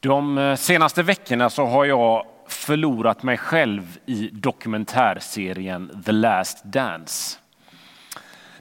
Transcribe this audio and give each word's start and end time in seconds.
De 0.00 0.38
eh, 0.38 0.56
senaste 0.56 1.02
veckorna 1.02 1.50
så 1.50 1.64
har 1.64 1.84
jag 1.84 2.26
förlorat 2.48 3.22
mig 3.22 3.36
själv 3.36 3.98
i 4.06 4.30
dokumentärserien 4.32 6.02
The 6.06 6.12
Last 6.12 6.64
Dance. 6.64 7.38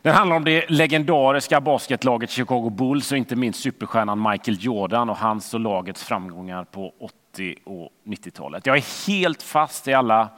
Den 0.02 0.16
handlar 0.16 0.36
om 0.36 0.44
det 0.44 0.70
legendariska 0.70 1.62
basketlaget 1.62 2.30
Chicago 2.30 2.70
Bulls 2.70 3.12
och 3.12 3.18
inte 3.18 3.36
minst 3.36 3.60
superstjärnan 3.60 4.30
Michael 4.32 4.58
Jordan 4.60 5.10
och 5.10 5.18
hans 5.18 5.54
och 5.54 5.60
lagets 5.60 6.04
framgångar 6.04 6.64
på 6.64 6.94
80 7.34 7.56
och 7.64 7.90
90-talet. 8.06 8.66
Jag 8.66 8.78
är 8.78 9.08
helt 9.08 9.44
fast 9.44 9.88
i 9.88 9.94
alla 9.94 10.30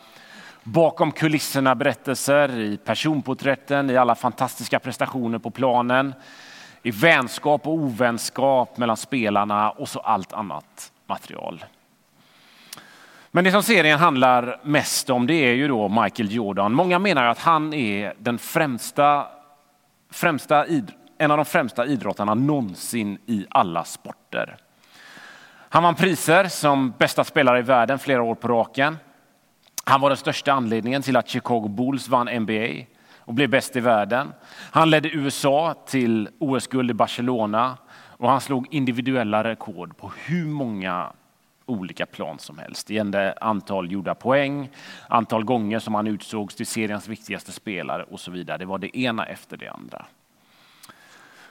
bakom 0.63 1.11
kulisserna 1.11 1.75
berättelser, 1.75 2.59
i 2.59 2.77
personporträtten, 2.77 3.89
i 3.89 3.97
alla 3.97 4.15
fantastiska 4.15 4.79
prestationer 4.79 5.39
på 5.39 5.51
planen, 5.51 6.13
i 6.87 6.91
vänskap 6.91 7.67
och 7.67 7.73
ovänskap 7.73 8.77
mellan 8.77 8.97
spelarna 8.97 9.69
och 9.69 9.89
så 9.89 9.99
allt 9.99 10.33
annat 10.33 10.91
material. 11.07 11.65
Men 13.31 13.43
det 13.43 13.51
som 13.51 13.63
serien 13.63 13.99
handlar 13.99 14.59
mest 14.63 15.09
om 15.09 15.27
det 15.27 15.33
är 15.33 15.53
ju 15.53 15.67
då 15.67 15.89
Michael 15.89 16.31
Jordan. 16.31 16.73
Många 16.73 16.99
menar 16.99 17.25
att 17.25 17.39
han 17.39 17.73
är 17.73 18.13
den 18.17 18.37
främsta, 18.37 19.27
främsta, 20.11 20.65
en 21.17 21.31
av 21.31 21.37
de 21.37 21.45
främsta 21.45 21.85
idrottarna 21.85 22.33
någonsin 22.33 23.17
i 23.25 23.45
alla 23.49 23.83
sporter. 23.83 24.57
Han 25.69 25.83
vann 25.83 25.95
priser 25.95 26.47
som 26.47 26.93
bästa 26.97 27.23
spelare 27.23 27.59
i 27.59 27.61
världen 27.61 27.99
flera 27.99 28.23
år 28.23 28.35
på 28.35 28.47
raken. 28.47 28.97
Han 29.83 30.01
var 30.01 30.09
den 30.09 30.17
största 30.17 30.53
anledningen 30.53 31.01
till 31.01 31.17
att 31.17 31.27
Chicago 31.27 31.67
Bulls 31.67 32.07
vann 32.07 32.43
NBA 32.43 32.85
och 33.27 33.33
blev 33.33 33.49
bäst 33.49 33.75
i 33.75 33.79
världen. 33.79 34.33
Han 34.71 34.89
ledde 34.89 35.09
USA 35.09 35.75
till 35.85 36.29
OS-guld 36.39 36.91
i 36.91 36.93
Barcelona 36.93 37.77
och 38.17 38.29
han 38.29 38.41
slog 38.41 38.67
individuella 38.71 39.43
rekord 39.43 39.97
på 39.97 40.11
hur 40.25 40.45
många 40.45 41.11
olika 41.65 42.05
plan 42.05 42.39
som 42.39 42.57
helst. 42.57 42.87
Det 42.87 42.93
gällde 42.93 43.33
antal 43.41 43.91
gjorda 43.91 44.15
poäng, 44.15 44.69
antal 45.07 45.43
gånger 45.43 45.79
som 45.79 45.95
han 45.95 46.07
utsågs 46.07 46.55
till 46.55 46.67
seriens 46.67 47.07
viktigaste 47.07 47.51
spelare 47.51 48.03
och 48.03 48.19
så 48.19 48.31
vidare. 48.31 48.57
Det 48.57 48.65
var 48.65 48.77
det 48.77 48.97
ena 48.97 49.25
efter 49.25 49.57
det 49.57 49.67
andra. 49.67 50.05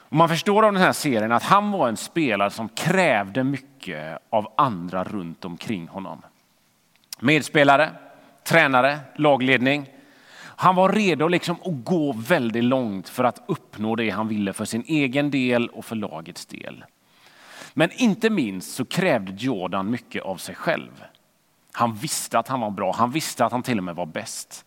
Och 0.08 0.16
man 0.16 0.28
förstår 0.28 0.64
av 0.64 0.72
den 0.72 0.82
här 0.82 0.92
serien 0.92 1.32
att 1.32 1.42
han 1.42 1.70
var 1.70 1.88
en 1.88 1.96
spelare 1.96 2.50
som 2.50 2.68
krävde 2.68 3.44
mycket 3.44 4.18
av 4.30 4.52
andra 4.56 5.04
runt 5.04 5.44
omkring 5.44 5.88
honom. 5.88 6.22
Medspelare, 7.20 7.90
tränare, 8.44 8.98
lagledning. 9.16 9.86
Han 10.56 10.74
var 10.74 10.92
redo 10.92 11.28
liksom 11.28 11.56
att 11.64 11.84
gå 11.84 12.12
väldigt 12.12 12.64
långt 12.64 13.08
för 13.08 13.24
att 13.24 13.42
uppnå 13.46 13.96
det 13.96 14.10
han 14.10 14.28
ville 14.28 14.52
för 14.52 14.64
sin 14.64 14.84
egen 14.86 15.30
del 15.30 15.68
och 15.68 15.84
för 15.84 15.96
lagets 15.96 16.46
del. 16.46 16.84
Men 17.74 17.90
inte 17.92 18.30
minst 18.30 18.74
så 18.74 18.84
krävde 18.84 19.32
Jordan 19.32 19.90
mycket 19.90 20.22
av 20.22 20.36
sig 20.36 20.54
själv. 20.54 21.04
Han 21.72 21.94
visste 21.94 22.38
att 22.38 22.48
han 22.48 22.60
var 22.60 22.70
bra, 22.70 22.92
han 22.92 23.10
visste 23.10 23.44
att 23.44 23.52
han 23.52 23.62
till 23.62 23.78
och 23.78 23.84
med 23.84 23.96
var 23.96 24.06
bäst. 24.06 24.64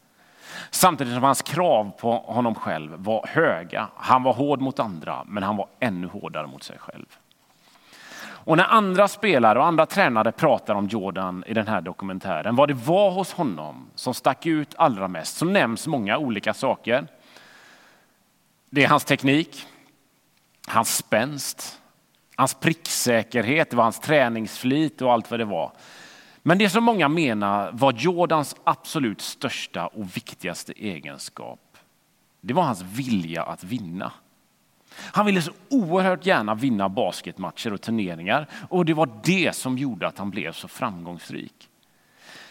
Samtidigt 0.69 1.13
som 1.13 1.23
hans 1.23 1.41
krav 1.41 1.91
på 1.99 2.11
honom 2.11 2.55
själv 2.55 2.91
var 2.97 3.27
höga. 3.27 3.89
Han 3.95 4.23
var 4.23 4.33
hård 4.33 4.61
mot 4.61 4.79
andra, 4.79 5.23
men 5.27 5.43
han 5.43 5.57
var 5.57 5.67
ännu 5.79 6.07
hårdare 6.07 6.47
mot 6.47 6.63
sig 6.63 6.77
själv. 6.77 7.05
Och 8.49 8.57
när 8.57 8.65
andra 8.65 9.07
spelare 9.07 9.59
och 9.59 9.65
andra 9.65 9.85
tränare 9.85 10.31
pratar 10.31 10.75
om 10.75 10.87
Jordan 10.87 11.43
i 11.47 11.53
den 11.53 11.67
här 11.67 11.81
dokumentären, 11.81 12.55
vad 12.55 12.69
det 12.69 12.73
var 12.73 13.11
hos 13.11 13.33
honom 13.33 13.89
som 13.95 14.13
stack 14.13 14.45
ut 14.45 14.75
allra 14.77 15.07
mest, 15.07 15.37
så 15.37 15.45
nämns 15.45 15.87
många 15.87 16.17
olika 16.17 16.53
saker. 16.53 17.07
Det 18.69 18.83
är 18.83 18.87
hans 18.87 19.05
teknik, 19.05 19.65
hans 20.67 20.97
spänst, 20.97 21.81
hans 22.35 22.53
pricksäkerhet, 22.53 23.69
det 23.69 23.75
var 23.75 23.83
hans 23.83 23.99
träningsflit 23.99 25.01
och 25.01 25.13
allt 25.13 25.31
vad 25.31 25.39
det 25.39 25.45
var. 25.45 25.71
Men 26.43 26.57
det 26.57 26.69
som 26.69 26.83
många 26.83 27.07
menar 27.07 27.71
var 27.73 27.93
Jordans 27.93 28.55
absolut 28.63 29.21
största 29.21 29.87
och 29.87 30.17
viktigaste 30.17 30.73
egenskap, 30.75 31.77
det 32.41 32.53
var 32.53 32.63
hans 32.63 32.81
vilja 32.81 33.43
att 33.43 33.63
vinna. 33.63 34.11
Han 35.01 35.25
ville 35.25 35.41
så 35.41 35.51
oerhört 35.69 36.25
gärna 36.25 36.55
vinna 36.55 36.89
basketmatcher 36.89 37.73
och 37.73 37.81
turneringar 37.81 38.47
och 38.69 38.85
det 38.85 38.93
var 38.93 39.09
det 39.23 39.55
som 39.55 39.77
gjorde 39.77 40.07
att 40.07 40.17
han 40.17 40.29
blev 40.29 40.51
så 40.51 40.67
framgångsrik. 40.67 41.69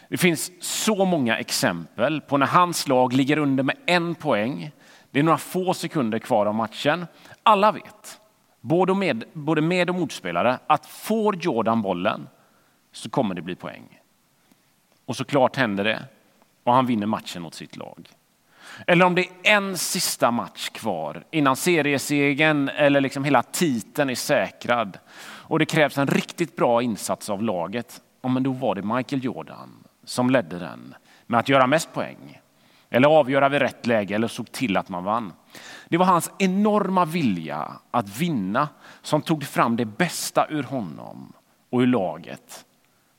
Det 0.09 0.17
finns 0.17 0.53
så 0.61 1.05
många 1.05 1.39
exempel 1.39 2.21
på 2.21 2.37
när 2.37 2.47
hans 2.47 2.89
lag 2.89 3.13
ligger 3.13 3.39
under 3.39 3.63
med 3.63 3.77
en 3.87 4.15
poäng. 4.15 4.71
Det 5.11 5.19
är 5.19 5.23
några 5.23 5.39
få 5.39 5.75
sekunder 5.75 6.19
kvar 6.19 6.47
av 6.47 6.55
matchen. 6.55 7.07
Alla 7.43 7.73
vet, 7.73 8.21
både 8.61 8.95
med, 8.95 9.25
både 9.33 9.61
med 9.61 9.91
och 9.91 9.97
motspelare, 9.97 10.59
att 10.67 10.87
får 10.87 11.37
Jordan 11.37 11.83
bollen 11.83 12.29
så 12.93 13.11
kommer 13.11 13.35
det 13.35 13.43
bli 13.43 13.55
poäng. 13.55 14.01
Och 15.05 15.17
såklart 15.17 15.57
händer 15.57 15.85
det 15.85 16.05
och 16.65 16.73
han 16.73 16.87
vinner 16.87 17.07
matchen 17.07 17.47
åt 17.47 17.55
sitt 17.55 17.77
lag. 17.77 18.09
Eller 18.87 19.05
om 19.05 19.15
det 19.15 19.21
är 19.21 19.56
en 19.56 19.78
sista 19.78 20.31
match 20.31 20.69
kvar 20.69 21.25
innan 21.31 21.56
seriesegern 21.56 22.69
eller 22.69 23.00
liksom 23.00 23.25
hela 23.25 23.43
titeln 23.43 24.11
är 24.11 24.15
säkrad 24.15 24.99
och 25.21 25.59
det 25.59 25.66
krävs 25.66 25.99
en 25.99 26.06
riktigt 26.06 26.56
bra 26.56 26.83
insats 26.83 27.31
av 27.31 27.43
laget, 27.43 28.00
ja, 28.22 28.28
men 28.28 28.43
då 28.43 28.53
var 28.53 28.75
det 28.75 28.83
Michael 28.83 29.25
Jordan 29.25 29.84
som 30.05 30.31
ledde 30.31 30.59
den 30.59 30.94
med 31.27 31.41
att 31.41 31.49
göra 31.49 31.67
mest 31.67 31.93
poäng 31.93 32.41
eller 32.91 33.09
avgöra 33.09 33.49
vid 33.49 33.62
rätt 33.62 33.87
läge 33.87 34.15
eller 34.15 34.28
såg 34.28 34.53
till 34.53 34.77
att 34.77 34.88
man 34.88 35.05
vann. 35.05 35.33
Det 35.88 35.97
var 35.97 36.06
hans 36.06 36.31
enorma 36.38 37.05
vilja 37.05 37.72
att 37.91 38.21
vinna 38.21 38.69
som 39.03 39.22
tog 39.22 39.44
fram 39.44 39.77
det 39.77 39.84
bästa 39.84 40.47
ur 40.50 40.62
honom 40.62 41.33
och 41.71 41.81
ur 41.81 41.87
laget. 41.87 42.65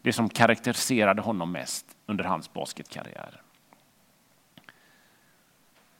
Det 0.01 0.13
som 0.13 0.29
karaktäriserade 0.29 1.21
honom 1.21 1.51
mest 1.51 1.85
under 2.05 2.23
hans 2.23 2.53
basketkarriär. 2.53 3.41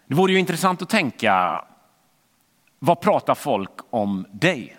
Det 0.09 0.15
vore 0.15 0.31
ju 0.31 0.39
intressant 0.39 0.81
att 0.81 0.89
tänka, 0.89 1.65
vad 2.79 3.01
pratar 3.01 3.35
folk 3.35 3.71
om 3.89 4.25
dig 4.31 4.77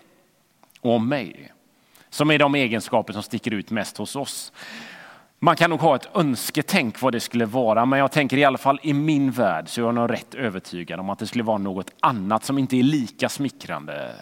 och 0.80 0.94
om 0.94 1.08
mig? 1.08 1.52
Som 2.08 2.30
är 2.30 2.38
de 2.38 2.54
egenskaper 2.54 3.12
som 3.12 3.22
sticker 3.22 3.50
ut 3.50 3.70
mest 3.70 3.96
hos 3.96 4.16
oss. 4.16 4.52
Man 5.38 5.56
kan 5.56 5.70
nog 5.70 5.80
ha 5.80 5.96
ett 5.96 6.16
önsketänk 6.16 7.02
vad 7.02 7.12
det 7.12 7.20
skulle 7.20 7.44
vara, 7.44 7.84
men 7.84 7.98
jag 7.98 8.12
tänker 8.12 8.36
i 8.36 8.44
alla 8.44 8.58
fall 8.58 8.80
i 8.82 8.92
min 8.92 9.30
värld 9.30 9.68
så 9.68 9.80
är 9.80 9.84
jag 9.84 9.94
nog 9.94 10.10
rätt 10.10 10.34
övertygad 10.34 11.00
om 11.00 11.10
att 11.10 11.18
det 11.18 11.26
skulle 11.26 11.44
vara 11.44 11.58
något 11.58 11.90
annat 12.00 12.44
som 12.44 12.58
inte 12.58 12.76
är 12.76 12.82
lika 12.82 13.28
smickrande 13.28 14.14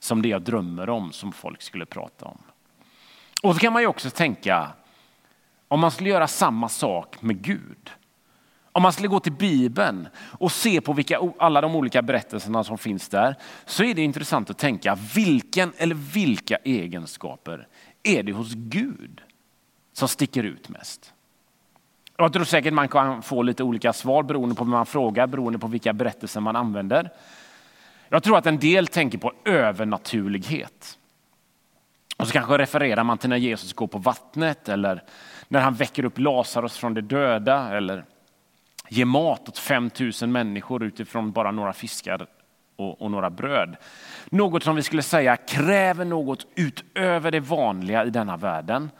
som 0.00 0.22
det 0.22 0.28
jag 0.28 0.42
drömmer 0.42 0.88
om 0.88 1.12
som 1.12 1.32
folk 1.32 1.62
skulle 1.62 1.86
prata 1.86 2.24
om. 2.26 2.38
Och 3.42 3.54
så 3.54 3.60
kan 3.60 3.72
man 3.72 3.82
ju 3.82 3.88
också 3.88 4.10
tänka, 4.10 4.68
om 5.68 5.80
man 5.80 5.90
skulle 5.90 6.10
göra 6.10 6.26
samma 6.26 6.68
sak 6.68 7.22
med 7.22 7.42
Gud. 7.42 7.90
Om 8.76 8.82
man 8.82 8.92
skulle 8.92 9.08
gå 9.08 9.20
till 9.20 9.32
Bibeln 9.32 10.08
och 10.38 10.52
se 10.52 10.80
på 10.80 10.92
vilka, 10.92 11.20
alla 11.38 11.60
de 11.60 11.76
olika 11.76 12.02
berättelserna 12.02 12.64
som 12.64 12.78
finns 12.78 13.08
där 13.08 13.36
så 13.64 13.84
är 13.84 13.94
det 13.94 14.02
intressant 14.02 14.50
att 14.50 14.58
tänka 14.58 14.98
vilken 15.14 15.72
eller 15.76 15.94
vilka 15.94 16.56
egenskaper 16.56 17.68
är 18.02 18.22
det 18.22 18.32
hos 18.32 18.52
Gud 18.54 19.20
som 19.92 20.08
sticker 20.08 20.42
ut 20.42 20.68
mest? 20.68 21.12
Jag 22.16 22.32
tror 22.32 22.44
säkert 22.44 22.74
man 22.74 22.88
kan 22.88 23.22
få 23.22 23.42
lite 23.42 23.62
olika 23.62 23.92
svar 23.92 24.22
beroende 24.22 24.54
på 24.54 24.64
vem 24.64 24.70
man 24.70 24.86
frågar, 24.86 25.26
beroende 25.26 25.58
på 25.58 25.66
vilka 25.66 25.92
berättelser 25.92 26.40
man 26.40 26.56
använder. 26.56 27.10
Jag 28.08 28.22
tror 28.22 28.38
att 28.38 28.46
en 28.46 28.58
del 28.58 28.86
tänker 28.86 29.18
på 29.18 29.32
övernaturlighet. 29.44 30.98
Och 32.16 32.26
så 32.26 32.32
kanske 32.32 32.58
refererar 32.58 33.04
man 33.04 33.18
till 33.18 33.30
när 33.30 33.36
Jesus 33.36 33.72
går 33.72 33.86
på 33.86 33.98
vattnet 33.98 34.68
eller 34.68 35.02
när 35.48 35.60
han 35.60 35.74
väcker 35.74 36.04
upp 36.04 36.18
Lazarus 36.18 36.76
från 36.76 36.94
de 36.94 37.00
döda 37.00 37.76
eller 37.76 38.04
Ge 38.88 39.04
mat 39.04 39.48
åt 39.48 39.58
5 39.58 39.90
000 40.22 40.30
människor 40.30 40.82
utifrån 40.82 41.32
bara 41.32 41.50
några 41.50 41.72
fiskar 41.72 42.26
och, 42.76 43.02
och, 43.02 43.10
några 43.10 43.30
bröd. 43.30 43.76
Något 44.30 44.62
som 44.62 44.76
vi 44.76 44.82
skulle 44.82 45.02
säga 45.02 45.36
kräver 45.36 46.04
något 46.04 46.46
utöver 46.54 47.30
det 47.30 47.40
vanliga 47.40 48.04
i 48.04 48.10
denna 48.10 48.36
världen 48.36 48.90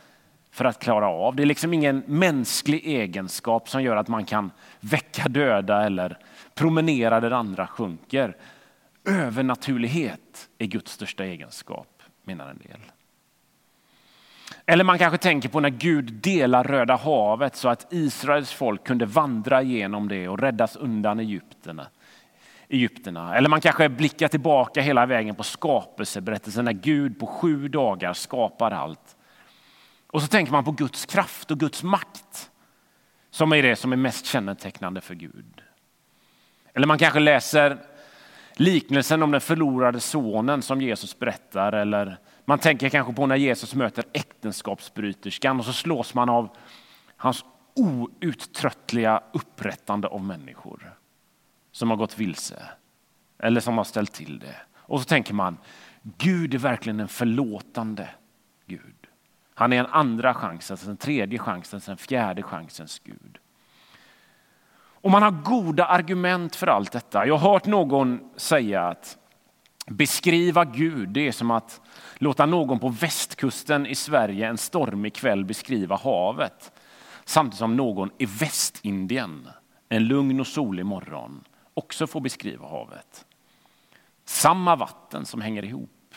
för 0.51 0.65
att 0.65 0.79
klara 0.79 1.09
av. 1.09 1.37
Det 1.37 1.43
är 1.43 1.47
liksom 1.47 1.75
ingen 1.75 2.03
mänsklig 2.07 2.87
egenskap 2.87 3.69
som 3.69 3.83
gör 3.83 3.97
att 3.97 4.09
man 4.09 4.25
kan 4.25 4.51
väcka 4.81 5.29
döda 5.29 5.87
eller 5.87 6.19
promenera 6.55 7.21
där 7.21 7.31
andra 7.31 7.67
sjunker. 7.67 8.37
Övernaturlighet 9.05 10.49
är 10.59 10.67
Guds 10.67 10.93
största 10.93 11.25
egenskap, 11.25 12.03
menar 12.23 12.49
en 12.49 12.59
del. 12.59 12.81
Eller 14.67 14.85
man 14.85 14.99
kanske 14.99 15.19
tänker 15.19 15.49
på 15.49 15.61
när 15.61 15.71
Gud 15.71 16.13
delar 16.13 16.65
Röda 16.65 16.97
havet 16.97 17.57
så 17.57 17.69
att 17.69 17.93
Israels 17.93 18.53
folk 18.53 18.87
kunde 18.87 19.07
vandra 19.07 19.63
igenom 19.63 20.09
det 20.09 20.29
och 20.29 20.39
räddas 20.39 20.77
undan 20.77 21.21
Egypterna. 21.21 21.87
Egypterna. 22.69 23.37
Eller 23.37 23.49
man 23.49 23.61
kanske 23.61 23.89
blickar 23.89 24.29
tillbaka 24.29 24.81
hela 24.81 25.07
vägen 25.07 25.35
på 25.35 25.43
skapelseberättelsen 25.43 26.65
när 26.65 26.73
Gud 26.73 27.19
på 27.19 27.27
sju 27.27 27.69
dagar 27.69 28.13
skapar 28.13 28.71
allt. 28.71 29.17
Och 30.07 30.23
så 30.23 30.29
tänker 30.29 30.53
man 30.53 30.65
på 30.65 30.73
Guds 30.73 31.07
kraft 31.07 31.51
och 31.51 31.59
Guds 31.59 31.83
makt 31.83 32.51
som 33.31 33.53
är 33.53 33.63
det 33.63 33.77
som 33.77 33.93
är 33.93 33.97
mest 33.97 34.27
kännetecknande 34.27 35.01
för 35.01 35.15
Gud. 35.15 35.63
Eller 36.75 36.87
man 36.87 36.99
kanske 36.99 37.21
läser 37.21 37.79
liknelsen 38.57 39.23
om 39.23 39.31
den 39.31 39.41
förlorade 39.41 40.01
sonen 40.01 40.63
som 40.63 40.81
Jesus 40.81 41.19
berättar 41.19 41.73
eller 41.73 42.19
man 42.45 42.59
tänker 42.59 42.89
kanske 42.89 43.13
på 43.13 43.27
när 43.27 43.37
Jesus 43.37 43.75
möter 43.75 44.05
äktenskapsbryterskan 44.13 45.59
och 45.59 45.65
så 45.65 45.73
slås 45.73 46.15
man 46.15 46.29
av 46.29 46.57
hans 47.17 47.45
outtröttliga 47.75 49.23
upprättande 49.33 50.09
av 50.09 50.25
människor 50.25 50.95
som 51.73 51.91
har 51.91 51.97
gått 51.97 52.19
vilse 52.19 52.63
eller 53.39 53.61
som 53.61 53.79
har 53.79 53.85
ställt 53.85 54.13
till 54.13 54.39
det. 54.39 54.57
Och 54.77 55.01
så 55.01 55.05
tänker 55.05 55.35
man, 55.35 55.57
Gud 56.03 56.55
är 56.55 56.59
verkligen 56.59 57.01
en 57.01 57.09
förlåtande 57.09 58.09
Gud. 58.67 58.95
Han 59.55 59.73
är 59.73 59.81
en 59.81 59.87
andra 59.87 60.35
chansens, 60.35 60.87
en 60.87 60.97
tredje 60.97 61.39
chansens, 61.39 61.89
en 61.89 61.97
fjärde 61.97 62.43
chansens 62.43 62.99
Gud. 63.05 63.39
Och 65.05 65.11
man 65.11 65.23
har 65.23 65.31
goda 65.31 65.87
argument 65.87 66.57
för 66.57 66.67
allt 66.67 66.93
detta. 66.93 67.27
Jag 67.27 67.37
har 67.37 67.53
hört 67.53 67.67
någon 67.67 68.31
säga 68.37 68.83
att 68.83 69.19
beskriva 69.87 70.65
Gud, 70.65 71.09
det 71.09 71.29
är 71.29 71.33
som 71.33 71.51
att 71.51 71.81
låta 72.19 72.47
någon 72.47 72.79
på 72.79 72.89
västkusten 72.89 73.87
i 73.87 73.95
Sverige 73.95 74.49
en 74.49 74.59
stormig 74.59 75.15
kväll 75.15 75.45
beskriva 75.45 75.97
havet. 75.97 76.73
Samtidigt 77.25 77.59
som 77.59 77.77
någon 77.77 78.11
i 78.19 78.27
Västindien 78.27 79.49
en 79.89 80.05
lugn 80.05 80.41
och 80.41 80.47
solig 80.47 80.87
morgon 80.87 81.45
också 81.75 82.07
får 82.07 82.21
beskriva 82.21 82.69
havet. 82.69 83.27
Samma 84.25 84.77
vatten 84.77 85.27
som 85.27 85.41
hänger 85.41 85.65
ihop, 85.65 86.15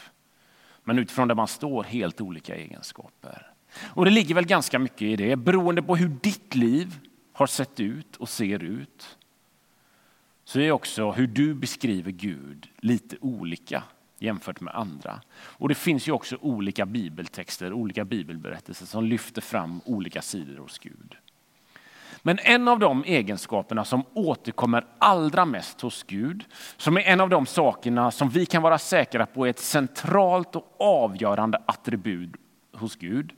men 0.83 0.99
utifrån 0.99 1.27
där 1.27 1.35
man 1.35 1.47
står 1.47 1.83
helt 1.83 2.21
olika 2.21 2.55
egenskaper. 2.55 3.51
Och 3.83 4.05
det 4.05 4.11
ligger 4.11 4.35
väl 4.35 4.45
ganska 4.45 4.79
mycket 4.79 5.01
i 5.01 5.15
det, 5.15 5.35
beroende 5.35 5.81
på 5.83 5.95
hur 5.95 6.07
ditt 6.07 6.55
liv 6.55 6.99
har 7.33 7.47
sett 7.47 7.79
ut 7.79 8.15
och 8.15 8.29
ser 8.29 8.63
ut. 8.63 9.17
Så 10.47 10.59
är 10.59 10.71
också 10.71 11.11
hur 11.11 11.27
du 11.27 11.53
beskriver 11.53 12.11
Gud 12.11 12.69
lite 12.77 13.15
olika 13.21 13.83
jämfört 14.19 14.61
med 14.61 14.75
andra. 14.75 15.21
Och 15.37 15.69
det 15.69 15.75
finns 15.75 16.07
ju 16.07 16.11
också 16.11 16.37
olika 16.41 16.85
bibeltexter, 16.85 17.73
olika 17.73 18.05
bibelberättelser 18.05 18.85
som 18.85 19.03
lyfter 19.03 19.41
fram 19.41 19.81
olika 19.85 20.21
sidor 20.21 20.57
hos 20.57 20.79
Gud. 20.79 21.15
Men 22.21 22.39
en 22.41 22.67
av 22.67 22.79
de 22.79 23.03
egenskaperna 23.03 23.85
som 23.85 24.03
återkommer 24.13 24.85
allra 24.99 25.45
mest 25.45 25.81
hos 25.81 26.03
Gud, 26.03 26.45
som 26.77 26.97
är 26.97 27.01
en 27.01 27.21
av 27.21 27.29
de 27.29 27.45
sakerna 27.45 28.11
som 28.11 28.29
vi 28.29 28.45
kan 28.45 28.61
vara 28.61 28.77
säkra 28.77 29.25
på 29.25 29.45
är 29.45 29.49
ett 29.49 29.59
centralt 29.59 30.55
och 30.55 30.75
avgörande 30.79 31.61
attribut 31.65 32.31
hos 32.73 32.95
Gud. 32.95 33.33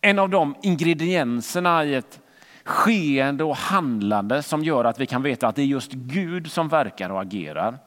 En 0.00 0.18
av 0.18 0.30
de 0.30 0.56
ingredienserna 0.62 1.84
i 1.84 1.94
ett 1.94 2.20
skeende 2.64 3.44
och 3.44 3.56
handlande 3.56 4.42
som 4.42 4.64
gör 4.64 4.84
att 4.84 5.00
vi 5.00 5.06
kan 5.06 5.22
veta 5.22 5.48
att 5.48 5.56
det 5.56 5.62
är 5.62 5.66
just 5.66 5.92
Gud 5.92 6.50
som 6.50 6.68
verkar 6.68 7.10
och 7.10 7.22
agerar. 7.22 7.78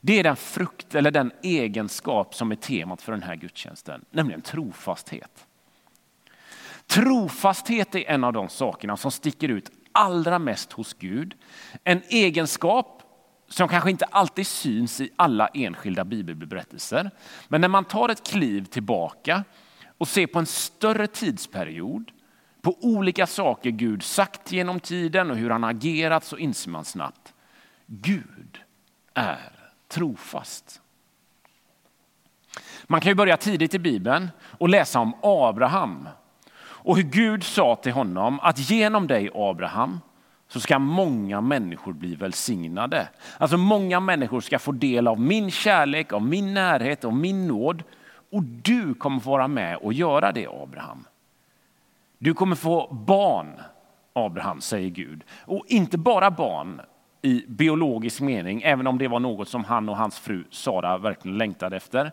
Det 0.00 0.18
är 0.18 0.24
den 0.24 0.36
frukt 0.36 0.94
eller 0.94 1.10
den 1.10 1.32
egenskap 1.42 2.34
som 2.34 2.52
är 2.52 2.56
temat 2.56 3.02
för 3.02 3.12
den 3.12 3.22
här 3.22 3.36
gudstjänsten, 3.36 4.04
nämligen 4.10 4.40
trofasthet. 4.42 5.46
Trofasthet 6.86 7.94
är 7.94 8.10
en 8.10 8.24
av 8.24 8.32
de 8.32 8.48
sakerna 8.48 8.96
som 8.96 9.10
sticker 9.10 9.48
ut 9.48 9.70
allra 9.92 10.38
mest 10.38 10.72
hos 10.72 10.94
Gud. 10.94 11.34
En 11.84 12.02
egenskap 12.08 13.02
som 13.48 13.68
kanske 13.68 13.90
inte 13.90 14.04
alltid 14.04 14.46
syns 14.46 15.00
i 15.00 15.10
alla 15.16 15.46
enskilda 15.46 16.04
bibelberättelser. 16.04 17.10
Men 17.48 17.60
när 17.60 17.68
man 17.68 17.84
tar 17.84 18.08
ett 18.08 18.26
kliv 18.26 18.64
tillbaka 18.64 19.44
och 19.98 20.08
ser 20.08 20.26
på 20.26 20.38
en 20.38 20.46
större 20.46 21.06
tidsperiod, 21.06 22.10
på 22.66 22.76
olika 22.80 23.26
saker 23.26 23.70
Gud 23.70 24.02
sagt 24.02 24.52
genom 24.52 24.80
tiden 24.80 25.30
och 25.30 25.36
hur 25.36 25.50
han 25.50 25.64
agerat 25.64 26.24
så 26.24 26.36
inser 26.36 26.70
man 26.70 26.84
snabbt, 26.84 27.34
Gud 27.86 28.58
är 29.14 29.52
trofast. 29.88 30.80
Man 32.86 33.00
kan 33.00 33.10
ju 33.10 33.14
börja 33.14 33.36
tidigt 33.36 33.74
i 33.74 33.78
Bibeln 33.78 34.28
och 34.58 34.68
läsa 34.68 35.00
om 35.00 35.14
Abraham 35.22 36.08
och 36.58 36.96
hur 36.96 37.02
Gud 37.02 37.44
sa 37.44 37.76
till 37.76 37.92
honom 37.92 38.40
att 38.40 38.70
genom 38.70 39.06
dig 39.06 39.30
Abraham 39.34 40.00
så 40.48 40.60
ska 40.60 40.78
många 40.78 41.40
människor 41.40 41.92
bli 41.92 42.14
välsignade. 42.14 43.08
Alltså 43.38 43.56
många 43.56 44.00
människor 44.00 44.40
ska 44.40 44.58
få 44.58 44.72
del 44.72 45.08
av 45.08 45.20
min 45.20 45.50
kärlek, 45.50 46.12
av 46.12 46.22
min 46.22 46.54
närhet 46.54 47.04
och 47.04 47.14
min 47.14 47.46
nåd. 47.46 47.82
Och 48.32 48.42
du 48.42 48.94
kommer 48.94 49.20
få 49.20 49.30
vara 49.30 49.48
med 49.48 49.76
och 49.76 49.92
göra 49.92 50.32
det 50.32 50.46
Abraham. 50.46 51.04
Du 52.18 52.34
kommer 52.34 52.56
få 52.56 52.94
barn, 53.06 53.60
Abraham, 54.12 54.60
säger 54.60 54.90
Gud. 54.90 55.24
Och 55.44 55.64
inte 55.66 55.98
bara 55.98 56.30
barn 56.30 56.80
i 57.22 57.44
biologisk 57.48 58.20
mening, 58.20 58.62
även 58.62 58.86
om 58.86 58.98
det 58.98 59.08
var 59.08 59.20
något 59.20 59.48
som 59.48 59.64
han 59.64 59.88
och 59.88 59.96
hans 59.96 60.18
fru 60.18 60.44
Sara 60.50 60.98
verkligen 60.98 61.38
längtade 61.38 61.76
efter. 61.76 62.12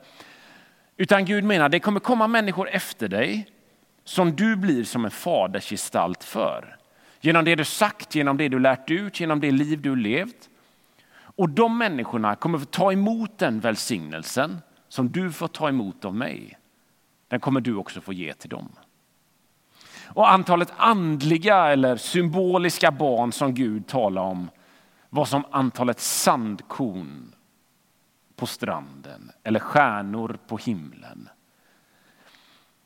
Utan 0.98 1.26
Gud 1.26 1.44
menar 1.44 1.70
det 1.70 1.80
kommer 1.80 2.00
komma 2.00 2.28
människor 2.28 2.70
efter 2.70 3.08
dig 3.08 3.48
som 4.04 4.36
du 4.36 4.56
blir 4.56 4.84
som 4.84 5.06
en 5.06 5.12
fadersgestalt 5.12 6.24
för. 6.24 6.78
Genom 7.22 7.46
det 7.46 7.56
du 7.56 7.66
sagt, 7.66 8.16
genom 8.16 8.38
det 8.38 8.50
du 8.50 8.60
lärt 8.60 8.92
ut, 8.92 9.20
genom 9.20 9.40
det 9.40 9.52
liv 9.52 9.82
du 9.82 9.96
levt. 9.96 10.50
Och 11.36 11.50
de 11.50 11.78
människorna 11.78 12.36
kommer 12.36 12.60
få 12.60 12.66
ta 12.66 12.92
emot 12.92 13.38
den 13.38 13.60
välsignelsen 13.60 14.62
som 14.88 15.12
du 15.12 15.32
får 15.32 15.48
ta 15.48 15.70
emot 15.70 16.06
av 16.06 16.16
mig. 16.16 16.58
Den 17.28 17.40
kommer 17.40 17.62
du 17.62 17.76
också 17.76 18.02
få 18.02 18.14
ge 18.14 18.34
till 18.34 18.50
dem. 18.50 18.70
Och 20.06 20.32
antalet 20.32 20.74
andliga 20.78 21.72
eller 21.72 21.98
symboliska 21.98 22.92
barn 22.92 23.32
som 23.32 23.54
Gud 23.54 23.88
talar 23.88 24.22
om 24.22 24.50
var 25.10 25.26
som 25.26 25.46
antalet 25.52 26.00
sandkorn 26.00 27.36
på 28.36 28.46
stranden 28.46 29.32
eller 29.44 29.60
stjärnor 29.60 30.38
på 30.48 30.58
himlen. 30.58 31.30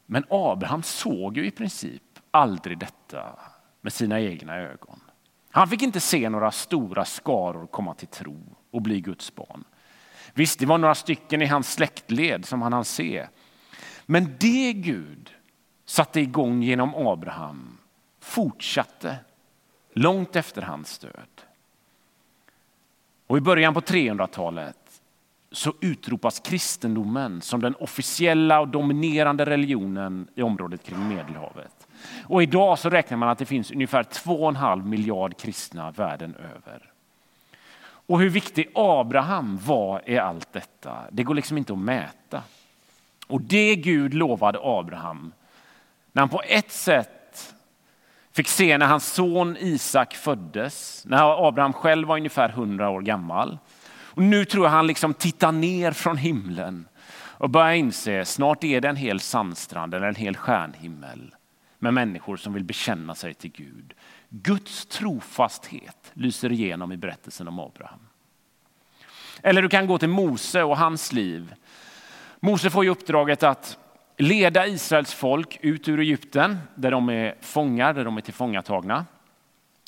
Men 0.05 0.23
Abraham 0.29 0.83
såg 0.83 1.37
ju 1.37 1.45
i 1.45 1.51
princip 1.51 2.03
aldrig 2.31 2.77
detta 2.77 3.39
med 3.81 3.93
sina 3.93 4.19
egna 4.19 4.55
ögon. 4.55 4.99
Han 5.51 5.67
fick 5.67 5.81
inte 5.81 5.99
se 5.99 6.29
några 6.29 6.51
stora 6.51 7.05
skaror 7.05 7.67
komma 7.67 7.93
till 7.93 8.07
tro 8.07 8.55
och 8.71 8.81
bli 8.81 9.01
Guds 9.01 9.35
barn. 9.35 9.63
Visst, 10.33 10.59
det 10.59 10.65
var 10.65 10.77
några 10.77 10.95
stycken 10.95 11.41
i 11.41 11.45
hans 11.45 11.73
släktled 11.73 12.45
som 12.45 12.61
han 12.61 12.73
hann 12.73 12.85
se. 12.85 13.27
Men 14.05 14.35
det 14.39 14.73
Gud 14.73 15.36
satte 15.87 16.19
igång 16.21 16.63
genom 16.63 16.95
Abraham 16.95 17.77
fortsatte 18.19 19.17
långt 19.93 20.35
efter 20.35 20.61
hans 20.61 20.99
död. 20.99 21.41
Och 23.27 23.37
I 23.37 23.41
början 23.41 23.73
på 23.73 23.81
300-talet 23.81 25.01
så 25.51 25.73
utropas 25.81 26.39
kristendomen 26.39 27.41
som 27.41 27.61
den 27.61 27.75
officiella 27.75 28.59
och 28.59 28.67
dominerande 28.67 29.45
religionen 29.45 30.27
i 30.35 30.41
området 30.41 30.83
kring 30.83 31.07
Medelhavet. 31.07 31.87
Och 32.25 32.43
idag 32.43 32.79
så 32.79 32.89
räknar 32.89 33.17
man 33.17 33.29
att 33.29 33.37
det 33.37 33.45
finns 33.45 33.71
ungefär 33.71 34.03
2,5 34.03 34.85
miljard 34.85 35.37
kristna 35.37 35.91
världen 35.91 36.35
över. 36.35 36.91
Och 38.07 38.19
hur 38.19 38.29
viktig 38.29 38.71
Abraham 38.75 39.59
var 39.65 40.09
i 40.09 40.17
allt 40.17 40.53
detta, 40.53 40.97
det 41.11 41.23
går 41.23 41.35
liksom 41.35 41.57
inte 41.57 41.73
att 41.73 41.79
mäta. 41.79 42.43
Och 43.27 43.41
det 43.41 43.75
Gud 43.75 44.13
lovade 44.13 44.59
Abraham, 44.61 45.31
när 46.17 46.21
han 46.21 46.29
på 46.29 46.41
ett 46.45 46.71
sätt 46.71 47.55
fick 48.31 48.47
se 48.47 48.77
när 48.77 48.85
hans 48.85 49.13
son 49.13 49.57
Isak 49.57 50.15
föddes, 50.15 51.03
när 51.05 51.47
Abraham 51.47 51.73
själv 51.73 52.07
var 52.07 52.17
ungefär 52.17 52.49
100 52.49 52.89
år 52.89 53.01
gammal, 53.01 53.57
och 53.89 54.23
nu 54.23 54.45
tror 54.45 54.65
jag 54.65 54.71
han 54.71 54.87
liksom 54.87 55.13
tittar 55.13 55.51
ner 55.51 55.91
från 55.91 56.17
himlen 56.17 56.87
och 57.13 57.49
börjar 57.49 57.73
inse 57.73 58.25
snart 58.25 58.63
är 58.63 58.81
det 58.81 58.87
en 58.87 58.95
hel 58.95 59.19
sandstrand 59.19 59.93
eller 59.93 60.07
en 60.07 60.15
hel 60.15 60.35
stjärnhimmel 60.35 61.35
med 61.79 61.93
människor 61.93 62.37
som 62.37 62.53
vill 62.53 62.63
bekänna 62.63 63.15
sig 63.15 63.33
till 63.33 63.51
Gud. 63.51 63.93
Guds 64.29 64.85
trofasthet 64.85 66.11
lyser 66.13 66.51
igenom 66.51 66.91
i 66.91 66.97
berättelsen 66.97 67.47
om 67.47 67.59
Abraham. 67.59 68.07
Eller 69.41 69.61
du 69.61 69.69
kan 69.69 69.87
gå 69.87 69.97
till 69.97 70.09
Mose 70.09 70.63
och 70.63 70.77
hans 70.77 71.13
liv. 71.13 71.53
Mose 72.39 72.69
får 72.69 72.83
ju 72.83 72.89
uppdraget 72.89 73.43
att 73.43 73.77
leda 74.17 74.67
Israels 74.67 75.13
folk 75.13 75.57
ut 75.61 75.87
ur 75.87 75.99
Egypten 75.99 76.57
där 76.75 76.91
de 76.91 77.09
är 77.09 77.35
fångar, 77.41 77.93
där 77.93 78.05
de 78.05 78.17
är 78.17 78.21
tillfångatagna. 78.21 79.05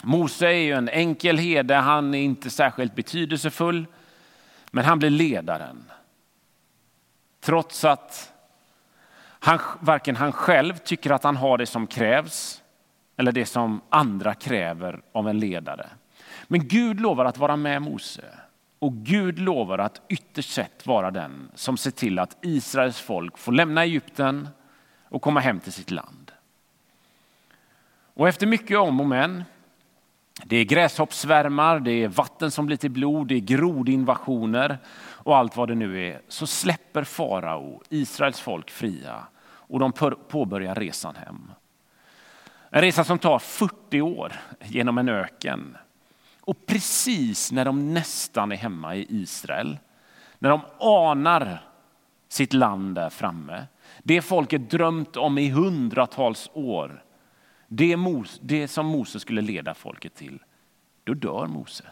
Mose 0.03 0.47
är 0.47 0.51
ju 0.51 0.73
en 0.73 0.89
enkel 0.89 1.37
herde, 1.37 1.75
han 1.75 2.13
är 2.13 2.19
inte 2.19 2.49
särskilt 2.49 2.95
betydelsefull. 2.95 3.85
Men 4.71 4.85
han 4.85 4.99
blir 4.99 5.09
ledaren. 5.09 5.83
Trots 7.41 7.85
att 7.85 8.33
han, 9.39 9.59
varken 9.79 10.15
han 10.15 10.31
själv 10.31 10.77
tycker 10.77 11.11
att 11.11 11.23
han 11.23 11.35
har 11.35 11.57
det 11.57 11.65
som 11.65 11.87
krävs 11.87 12.63
eller 13.17 13.31
det 13.31 13.45
som 13.45 13.81
andra 13.89 14.33
kräver 14.33 15.01
av 15.11 15.29
en 15.29 15.39
ledare. 15.39 15.87
Men 16.47 16.67
Gud 16.67 16.99
lovar 16.99 17.25
att 17.25 17.37
vara 17.37 17.55
med 17.55 17.81
Mose 17.81 18.23
och 18.79 18.93
Gud 18.93 19.39
lovar 19.39 19.77
att 19.77 20.01
ytterst 20.09 20.53
sett 20.53 20.87
vara 20.87 21.11
den 21.11 21.51
som 21.55 21.77
ser 21.77 21.91
till 21.91 22.19
att 22.19 22.37
Israels 22.41 22.99
folk 22.99 23.37
får 23.37 23.51
lämna 23.51 23.83
Egypten 23.83 24.47
och 25.03 25.21
komma 25.21 25.39
hem 25.39 25.59
till 25.59 25.73
sitt 25.73 25.91
land. 25.91 26.31
Och 28.13 28.27
efter 28.27 28.47
mycket 28.47 28.77
om 28.77 28.99
och 28.99 29.07
men 29.07 29.43
det 30.43 30.57
är 30.57 30.63
gräshoppsvärmar, 30.63 31.79
det 31.79 31.91
är 31.91 32.07
vatten 32.07 32.51
som 32.51 32.65
blir 32.65 32.77
till 32.77 32.91
blod, 32.91 33.27
det 33.27 33.35
är 33.35 33.39
grodinvasioner. 33.39 34.77
och 35.23 35.37
allt 35.37 35.57
vad 35.57 35.67
det 35.67 35.75
nu 35.75 36.07
är 36.07 36.21
så 36.27 36.47
släpper 36.47 37.03
farao 37.03 37.81
Israels 37.89 38.39
folk 38.39 38.71
fria 38.71 39.27
och 39.41 39.79
de 39.79 39.91
påbörjar 40.27 40.75
resan 40.75 41.15
hem. 41.15 41.51
En 42.69 42.81
resa 42.81 43.03
som 43.03 43.19
tar 43.19 43.39
40 43.39 44.01
år 44.01 44.33
genom 44.63 44.97
en 44.97 45.09
öken. 45.09 45.77
Och 46.49 46.65
precis 46.65 47.51
när 47.51 47.65
de 47.65 47.93
nästan 47.93 48.51
är 48.51 48.55
hemma 48.55 48.95
i 48.95 49.05
Israel, 49.09 49.77
när 50.39 50.49
de 50.49 50.61
anar 50.79 51.69
sitt 52.29 52.53
land 52.53 52.95
där 52.95 53.09
framme, 53.09 53.65
det 54.03 54.21
folket 54.21 54.69
drömt 54.69 55.17
om 55.17 55.37
i 55.37 55.49
hundratals 55.49 56.49
år, 56.53 57.03
det, 57.67 57.97
Mos, 57.97 58.39
det 58.43 58.67
som 58.67 58.85
Mose 58.85 59.19
skulle 59.19 59.41
leda 59.41 59.73
folket 59.73 60.15
till, 60.15 60.39
då 61.03 61.13
dör 61.13 61.47
Mose. 61.47 61.83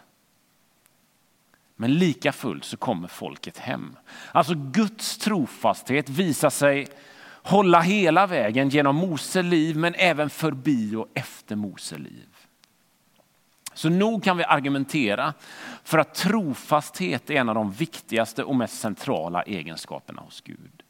Men 1.76 1.94
lika 1.94 2.32
fullt 2.32 2.66
så 2.66 2.78
kommer 2.78 3.08
folket 3.08 3.58
hem. 3.58 3.96
Alltså 4.32 4.54
Guds 4.54 5.18
trofasthet 5.18 6.10
visar 6.10 6.50
sig 6.50 6.88
hålla 7.44 7.82
hela 7.82 8.28
vägen 8.28 8.70
genom 8.70 8.96
Mose 8.96 9.42
liv 9.42 9.78
men 9.78 9.96
även 9.96 10.30
förbi 10.30 10.96
och 10.96 11.08
efter 11.14 11.56
Mose 11.56 11.98
liv. 11.98 12.47
Så 13.78 13.90
nog 13.90 14.24
kan 14.24 14.38
vi 14.38 14.44
argumentera 14.44 15.34
för 15.84 15.98
att 15.98 16.14
trofasthet 16.14 17.30
är 17.30 17.36
en 17.36 17.50
av 17.50 17.56
de 17.56 17.72
viktigaste 17.72 18.44
och 18.44 18.56
mest 18.56 18.80
centrala 18.80 19.44
egenskaperna 19.44 20.22
hos 20.22 20.42
Gud. 20.42 20.84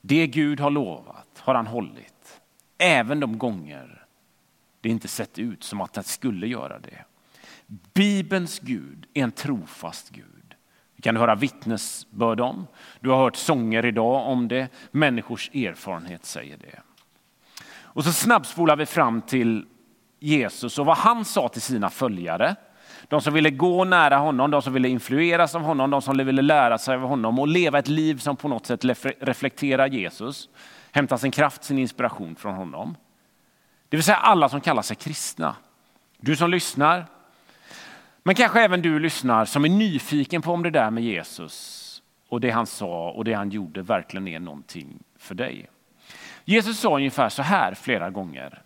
Det 0.00 0.26
Gud 0.26 0.60
har 0.60 0.70
lovat 0.70 1.28
har 1.38 1.54
han 1.54 1.66
hållit, 1.66 2.40
även 2.78 3.20
de 3.20 3.38
gånger 3.38 4.06
det 4.80 4.88
inte 4.88 5.08
sett 5.08 5.38
ut 5.38 5.64
som 5.64 5.80
att 5.80 5.92
det 5.92 6.02
skulle 6.02 6.46
göra 6.46 6.78
det. 6.78 7.04
Bibelns 7.94 8.58
Gud 8.58 9.06
är 9.14 9.22
en 9.22 9.32
trofast 9.32 10.10
Gud. 10.10 10.54
Det 10.96 11.02
kan 11.02 11.14
du 11.14 11.20
höra 11.20 11.34
vittnesbörd 11.34 12.40
om. 12.40 12.66
Du 13.00 13.10
har 13.10 13.18
hört 13.18 13.36
sånger 13.36 13.84
idag 13.84 14.26
om 14.26 14.48
det. 14.48 14.68
Människors 14.90 15.50
erfarenhet 15.54 16.24
säger 16.24 16.56
det. 16.56 16.80
Och 17.68 18.04
så 18.04 18.12
snabbspolar 18.12 18.76
vi 18.76 18.86
fram 18.86 19.22
till 19.22 19.66
Jesus 20.18 20.78
och 20.78 20.86
vad 20.86 20.96
han 20.96 21.24
sa 21.24 21.48
till 21.48 21.62
sina 21.62 21.90
följare. 21.90 22.56
De 23.08 23.20
som 23.20 23.34
ville 23.34 23.50
gå 23.50 23.84
nära 23.84 24.16
honom, 24.16 24.50
de 24.50 24.62
som 24.62 24.72
ville 24.72 24.88
influeras 24.88 25.54
av 25.54 25.62
honom, 25.62 25.90
de 25.90 26.02
som 26.02 26.16
ville 26.16 26.42
lära 26.42 26.78
sig 26.78 26.94
av 26.94 27.00
honom 27.00 27.38
och 27.38 27.48
leva 27.48 27.78
ett 27.78 27.88
liv 27.88 28.18
som 28.18 28.36
på 28.36 28.48
något 28.48 28.66
sätt 28.66 28.84
reflekterar 29.20 29.86
Jesus. 29.86 30.48
Hämta 30.92 31.18
sin 31.18 31.30
kraft, 31.30 31.64
sin 31.64 31.78
inspiration 31.78 32.36
från 32.36 32.54
honom. 32.54 32.96
Det 33.88 33.96
vill 33.96 34.04
säga 34.04 34.16
alla 34.16 34.48
som 34.48 34.60
kallar 34.60 34.82
sig 34.82 34.96
kristna. 34.96 35.56
Du 36.18 36.36
som 36.36 36.50
lyssnar, 36.50 37.06
men 38.22 38.34
kanske 38.34 38.60
även 38.60 38.82
du 38.82 38.98
lyssnar 38.98 39.44
som 39.44 39.64
är 39.64 39.68
nyfiken 39.68 40.42
på 40.42 40.52
om 40.52 40.62
det 40.62 40.70
där 40.70 40.90
med 40.90 41.04
Jesus 41.04 42.02
och 42.28 42.40
det 42.40 42.50
han 42.50 42.66
sa 42.66 43.10
och 43.10 43.24
det 43.24 43.32
han 43.32 43.50
gjorde 43.50 43.82
verkligen 43.82 44.28
är 44.28 44.40
någonting 44.40 44.98
för 45.18 45.34
dig. 45.34 45.68
Jesus 46.44 46.78
sa 46.80 46.96
ungefär 46.96 47.28
så 47.28 47.42
här 47.42 47.74
flera 47.74 48.10
gånger. 48.10 48.62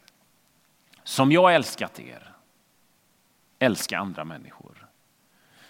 Som 1.04 1.32
jag 1.32 1.54
älskat 1.54 2.00
er, 2.00 2.32
älska 3.58 3.98
andra 3.98 4.24
människor. 4.24 4.88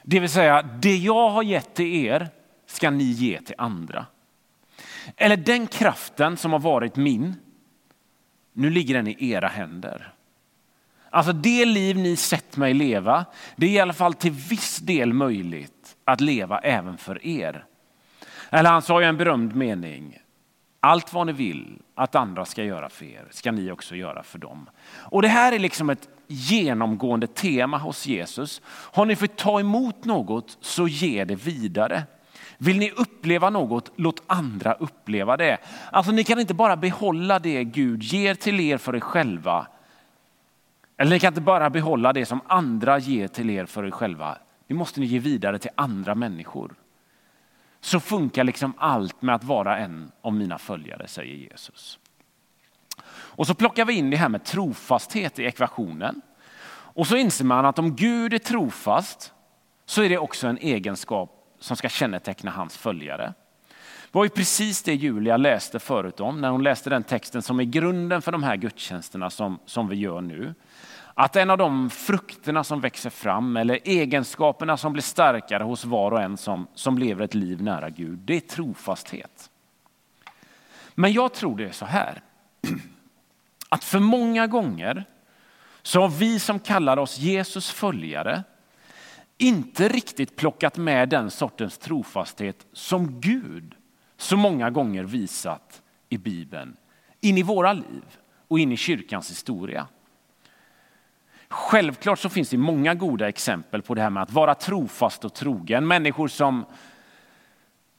Det 0.03 0.21
vill 0.21 0.31
säga, 0.31 0.63
det 0.63 0.97
jag 0.97 1.31
har 1.31 1.43
gett 1.43 1.75
till 1.75 1.95
er 2.07 2.29
ska 2.67 2.91
ni 2.91 3.05
ge 3.05 3.41
till 3.41 3.55
andra. 3.59 4.07
Eller 5.17 5.37
den 5.37 5.67
kraften 5.67 6.37
som 6.37 6.53
har 6.53 6.59
varit 6.59 6.97
min, 6.97 7.37
nu 8.53 8.71
ligger 8.71 8.95
den 8.95 9.09
i 9.09 9.31
era 9.31 9.49
händer. 9.49 10.15
Alltså 11.11 11.33
det 11.33 11.65
liv 11.65 11.97
ni 11.97 12.17
sett 12.17 12.57
mig 12.57 12.75
leva, 12.75 13.25
det 13.57 13.67
är 13.67 13.71
i 13.71 13.81
alla 13.81 13.93
fall 13.93 14.15
till 14.15 14.33
viss 14.33 14.79
del 14.79 15.13
möjligt 15.13 15.97
att 16.05 16.21
leva 16.21 16.59
även 16.59 16.99
för 16.99 17.27
er. 17.27 17.65
Eller 18.51 18.71
han 18.71 18.83
sa 18.83 19.01
ju 19.01 19.07
en 19.07 19.17
berömd 19.17 19.57
mening. 19.57 20.19
Allt 20.81 21.13
vad 21.13 21.27
ni 21.27 21.33
vill 21.33 21.79
att 21.95 22.15
andra 22.15 22.45
ska 22.45 22.65
göra 22.65 22.89
för 22.89 23.05
er 23.05 23.27
ska 23.31 23.53
ni 23.53 23.71
också 23.71 23.97
göra 23.97 24.23
för 24.23 24.39
dem. 24.39 24.71
Och 24.93 25.23
det 25.23 25.29
här 25.29 25.53
är 25.53 25.59
liksom 25.59 25.91
ett 25.91 26.09
genomgående 26.27 27.27
tema 27.27 27.79
hos 27.79 28.07
Jesus. 28.07 28.63
Har 28.67 29.07
ni 29.07 29.17
fått 29.17 29.37
ta 29.37 29.61
emot 29.61 30.05
något 30.05 30.59
så 30.61 30.89
ge 30.89 31.25
det 31.25 31.35
vidare. 31.35 32.03
Vill 32.59 32.79
ni 32.79 32.91
uppleva 32.91 33.51
något, 33.51 33.93
låt 33.97 34.23
andra 34.27 34.73
uppleva 34.73 35.37
det. 35.37 35.59
Alltså 35.93 36.13
ni 36.13 36.25
kan 36.25 36.41
inte 36.41 36.55
bara 36.55 36.77
behålla 36.77 37.39
det 37.39 37.65
Gud 37.65 38.03
ger 38.03 38.35
till 38.35 38.61
er 38.61 38.79
för 38.79 38.97
er 38.97 39.01
själva 39.01 39.67
eller 41.01 41.11
ni 41.11 41.21
kan 41.21 41.29
inte 41.29 41.41
bara 41.41 41.71
behålla 41.71 42.13
det 42.13 42.27
som 42.27 42.41
andra 42.47 42.99
ger 42.99 43.29
till 43.29 43.51
er 43.51 43.67
för 43.67 43.87
er 43.87 43.91
själva. 43.91 44.39
Det 44.67 44.75
måste 44.75 45.01
ni 45.01 45.07
ge 45.07 45.19
vidare 45.19 45.59
till 45.59 45.71
andra 45.75 46.15
människor. 46.15 46.75
Så 47.81 48.01
funkar 48.01 48.45
liksom 48.45 48.75
allt 48.79 49.23
med 49.23 49.35
att 49.35 49.45
vara 49.45 49.79
en 49.79 50.13
av 50.23 50.35
mina 50.35 50.59
följare, 50.59 51.09
säger 51.09 51.35
Jesus. 51.35 51.99
Och 53.13 53.47
så 53.47 53.55
plockar 53.55 53.85
vi 53.85 53.93
in 53.93 54.11
det 54.11 54.17
här 54.17 54.29
med 54.29 54.45
trofasthet 54.45 55.39
i 55.39 55.45
ekvationen. 55.45 56.21
Och 56.73 57.07
så 57.07 57.17
inser 57.17 57.45
man 57.45 57.67
att 57.67 57.79
om 57.79 57.97
Gud 57.97 58.35
är 58.35 58.39
trofast 58.39 59.33
så 59.87 60.03
är 60.03 60.09
det 60.09 60.19
också 60.19 60.47
en 60.47 60.59
egenskap 60.59 61.57
som 61.59 61.77
ska 61.77 61.89
känneteckna 61.89 62.51
hans 62.51 62.77
följare. 62.77 63.35
Det 64.13 64.19
var 64.19 64.25
ju 64.25 64.31
precis 64.31 64.83
det 64.83 64.95
Julia 64.95 65.37
läste 65.37 65.79
förut 65.79 66.21
om 66.21 66.41
när 66.41 66.51
hon 66.51 66.63
läste 66.63 66.91
den 66.91 67.03
texten 67.03 67.43
som 67.43 67.61
är 67.61 67.65
grunden 67.65 68.23
för 68.23 68.33
de 68.33 68.43
här 68.43 68.57
gudstjänsterna 68.57 69.31
som, 69.31 69.59
som 69.67 69.89
vi 69.89 69.97
gör 69.97 70.21
nu. 70.21 70.55
Att 71.15 71.37
en 71.37 71.51
av 71.51 71.59
de 71.59 71.91
frukterna 71.91 72.65
som 72.65 72.81
växer 72.81 73.11
fram 73.11 73.57
eller 73.57 73.79
egenskaperna 73.85 74.77
som 74.77 74.93
blir 74.93 75.03
starkare 75.03 75.63
hos 75.63 75.85
var 75.85 76.11
och 76.11 76.21
en 76.21 76.37
som, 76.37 76.67
som 76.75 76.99
lever 76.99 77.25
ett 77.25 77.35
liv 77.35 77.63
nära 77.63 77.91
Gud, 77.91 78.19
det 78.19 78.37
är 78.37 78.41
trofasthet. 78.41 79.51
Men 80.95 81.13
jag 81.13 81.35
tror 81.35 81.57
det 81.57 81.65
är 81.65 81.73
så 81.73 81.87
här, 81.87 82.23
att 83.69 83.85
för 83.85 83.99
många 83.99 84.47
gånger 84.47 85.05
så 85.83 86.01
har 86.01 86.09
vi 86.09 86.39
som 86.39 86.59
kallar 86.59 86.97
oss 86.97 87.19
Jesus 87.19 87.71
följare 87.71 88.45
inte 89.39 89.89
riktigt 89.89 90.37
plockat 90.37 90.77
med 90.77 91.09
den 91.09 91.31
sortens 91.31 91.79
trofasthet 91.79 92.67
som 92.73 93.21
Gud 93.21 93.75
så 94.17 94.37
många 94.37 94.71
gånger 94.71 95.05
visat 95.05 95.83
i 96.09 96.19
Bibeln 96.19 96.77
in 97.21 97.39
i 97.39 97.43
våra 97.43 97.73
liv 97.73 98.05
och 98.49 98.59
in 98.59 98.73
i 98.73 98.77
kyrkans 98.77 99.31
historia. 99.31 99.87
Självklart 101.51 102.19
så 102.19 102.29
finns 102.29 102.51
det 102.51 102.57
många 102.57 102.95
goda 102.95 103.29
exempel 103.29 103.83
på 103.83 103.95
det 103.95 104.03
här 104.03 104.11
med 104.11 104.23
att 104.23 104.33
vara 104.33 104.55
trofast 104.55 105.25
och 105.25 105.35
trogen. 105.35 105.87
Människor 105.87 106.29
som 106.29 106.65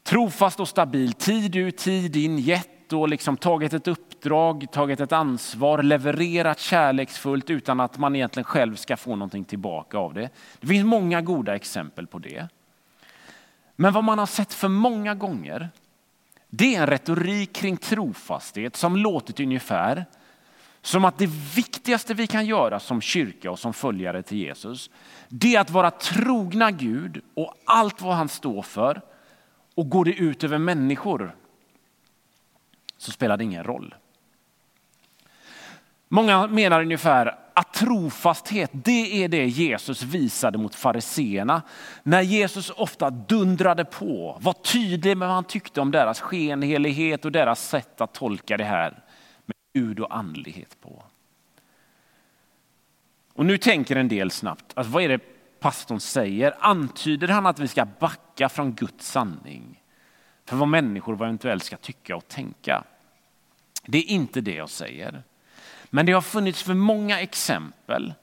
trofast 0.03 0.59
och 0.59 0.67
stabil, 0.67 1.13
tid 1.13 1.55
ut, 1.55 1.77
tid 1.77 2.15
in, 2.15 2.37
gett 2.37 2.93
och 2.93 3.09
liksom 3.09 3.37
tagit 3.37 3.73
ett 3.73 3.87
uppdrag, 3.87 4.67
tagit 4.71 4.99
ett 4.99 5.11
ansvar, 5.11 5.83
levererat 5.83 6.59
kärleksfullt 6.59 7.49
utan 7.49 7.79
att 7.79 7.97
man 7.97 8.15
egentligen 8.15 8.45
själv 8.45 8.75
ska 8.75 8.97
få 8.97 9.15
någonting 9.15 9.43
tillbaka 9.43 9.97
av 9.97 10.13
det. 10.13 10.29
Det 10.59 10.67
finns 10.67 10.85
många 10.85 11.21
goda 11.21 11.55
exempel 11.55 12.07
på 12.07 12.19
det. 12.19 12.47
Men 13.75 13.93
vad 13.93 14.03
man 14.03 14.19
har 14.19 14.25
sett 14.25 14.53
för 14.53 14.67
många 14.67 15.15
gånger, 15.15 15.69
det 16.49 16.75
är 16.75 16.81
en 16.81 16.87
retorik 16.87 17.53
kring 17.53 17.77
trofasthet 17.77 18.75
som 18.75 18.95
låtit 18.95 19.39
ungefär 19.39 20.05
som 20.81 21.05
att 21.05 21.17
det 21.17 21.29
viktigaste 21.55 22.13
vi 22.13 22.27
kan 22.27 22.45
göra 22.45 22.79
som 22.79 23.01
kyrka 23.01 23.51
och 23.51 23.59
som 23.59 23.73
följare 23.73 24.23
till 24.23 24.37
Jesus, 24.37 24.89
det 25.29 25.55
är 25.55 25.61
att 25.61 25.69
vara 25.69 25.91
trogna 25.91 26.71
Gud 26.71 27.21
och 27.33 27.53
allt 27.65 28.01
vad 28.01 28.15
han 28.15 28.29
står 28.29 28.61
för. 28.61 29.01
Och 29.75 29.89
går 29.89 30.05
det 30.05 30.13
ut 30.13 30.43
över 30.43 30.57
människor 30.57 31.35
så 32.97 33.11
spelar 33.11 33.37
det 33.37 33.43
ingen 33.43 33.63
roll. 33.63 33.95
Många 36.07 36.47
menar 36.47 36.81
ungefär 36.81 37.35
att 37.53 37.73
trofasthet, 37.73 38.69
det 38.73 39.23
är 39.23 39.27
det 39.27 39.45
Jesus 39.45 40.03
visade 40.03 40.57
mot 40.57 40.75
fariseerna. 40.75 41.61
När 42.03 42.21
Jesus 42.21 42.69
ofta 42.69 43.09
dundrade 43.09 43.85
på, 43.85 44.37
var 44.41 44.53
tydlig 44.53 45.17
med 45.17 45.27
vad 45.27 45.35
han 45.35 45.43
tyckte 45.43 45.81
om 45.81 45.91
deras 45.91 46.21
skenhelighet 46.21 47.25
och 47.25 47.31
deras 47.31 47.69
sätt 47.69 48.01
att 48.01 48.13
tolka 48.13 48.57
det 48.57 48.63
här. 48.63 49.03
Gud 49.73 49.99
och 49.99 50.15
andlighet 50.15 50.81
på. 50.81 51.03
Och 53.33 53.45
nu 53.45 53.57
tänker 53.57 53.95
en 53.95 54.07
del 54.07 54.31
snabbt, 54.31 54.73
alltså 54.75 54.93
vad 54.93 55.03
är 55.03 55.09
det 55.09 55.19
pastorn 55.59 55.99
säger? 55.99 56.55
Antyder 56.59 57.27
han 57.27 57.45
att 57.45 57.59
vi 57.59 57.67
ska 57.67 57.85
backa 57.85 58.49
från 58.49 58.73
Guds 58.73 59.07
sanning 59.07 59.83
för 60.45 60.55
vad 60.55 60.67
människor 60.67 61.13
eventuellt 61.13 61.63
ska 61.63 61.77
tycka 61.77 62.15
och 62.15 62.27
tänka? 62.27 62.83
Det 63.85 63.97
är 63.97 64.09
inte 64.09 64.41
det 64.41 64.53
jag 64.53 64.69
säger. 64.69 65.23
Men 65.89 66.05
det 66.05 66.11
har 66.11 66.21
funnits 66.21 66.63
för 66.63 66.73
många 66.73 67.19
exempel 67.19 68.13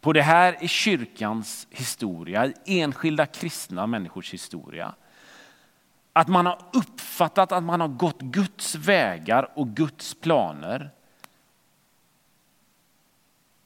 på 0.00 0.12
det 0.12 0.22
här 0.22 0.64
i 0.64 0.68
kyrkans 0.68 1.66
historia, 1.70 2.46
i 2.46 2.80
enskilda 2.80 3.26
kristna 3.26 3.86
människors 3.86 4.32
historia. 4.32 4.94
Att 6.16 6.28
man 6.28 6.46
har 6.46 6.58
uppfattat 6.72 7.52
att 7.52 7.62
man 7.62 7.80
har 7.80 7.88
gått 7.88 8.20
Guds 8.20 8.74
vägar 8.74 9.48
och 9.54 9.68
Guds 9.68 10.14
planer 10.14 10.90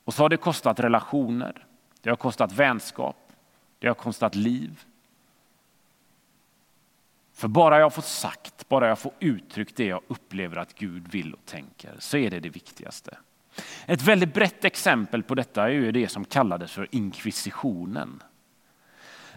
och 0.05 0.15
så 0.15 0.23
har 0.23 0.29
det 0.29 0.37
kostat 0.37 0.81
relationer, 0.81 1.67
det 2.01 2.11
har 2.11 2.17
kostat 2.17 2.53
vänskap, 2.53 3.17
det 3.79 3.89
har 3.89 3.95
kostat 3.95 4.35
liv. 4.35 4.85
För 7.33 7.49
bara 7.49 7.79
jag 7.81 7.95
får 7.95 8.03
sagt, 8.03 8.69
bara 8.69 8.89
jag 8.89 8.99
får 8.99 9.13
uttryckt 9.19 9.77
det 9.77 9.87
jag 9.87 10.01
upplever 10.09 10.57
att 10.57 10.75
Gud 10.75 11.09
vill 11.09 11.35
och 11.35 11.45
tänker, 11.45 11.95
så 11.99 12.17
är 12.17 12.31
det 12.31 12.41
det 12.41 12.49
viktigaste. 12.49 13.19
Ett 13.87 14.03
väldigt 14.03 14.35
brett 14.35 14.65
exempel 14.65 15.23
på 15.23 15.35
detta 15.35 15.65
är 15.65 15.69
ju 15.69 15.93
det 15.93 16.09
som 16.09 16.25
kallades 16.25 16.73
för 16.73 16.89
inkvisitionen. 16.91 18.23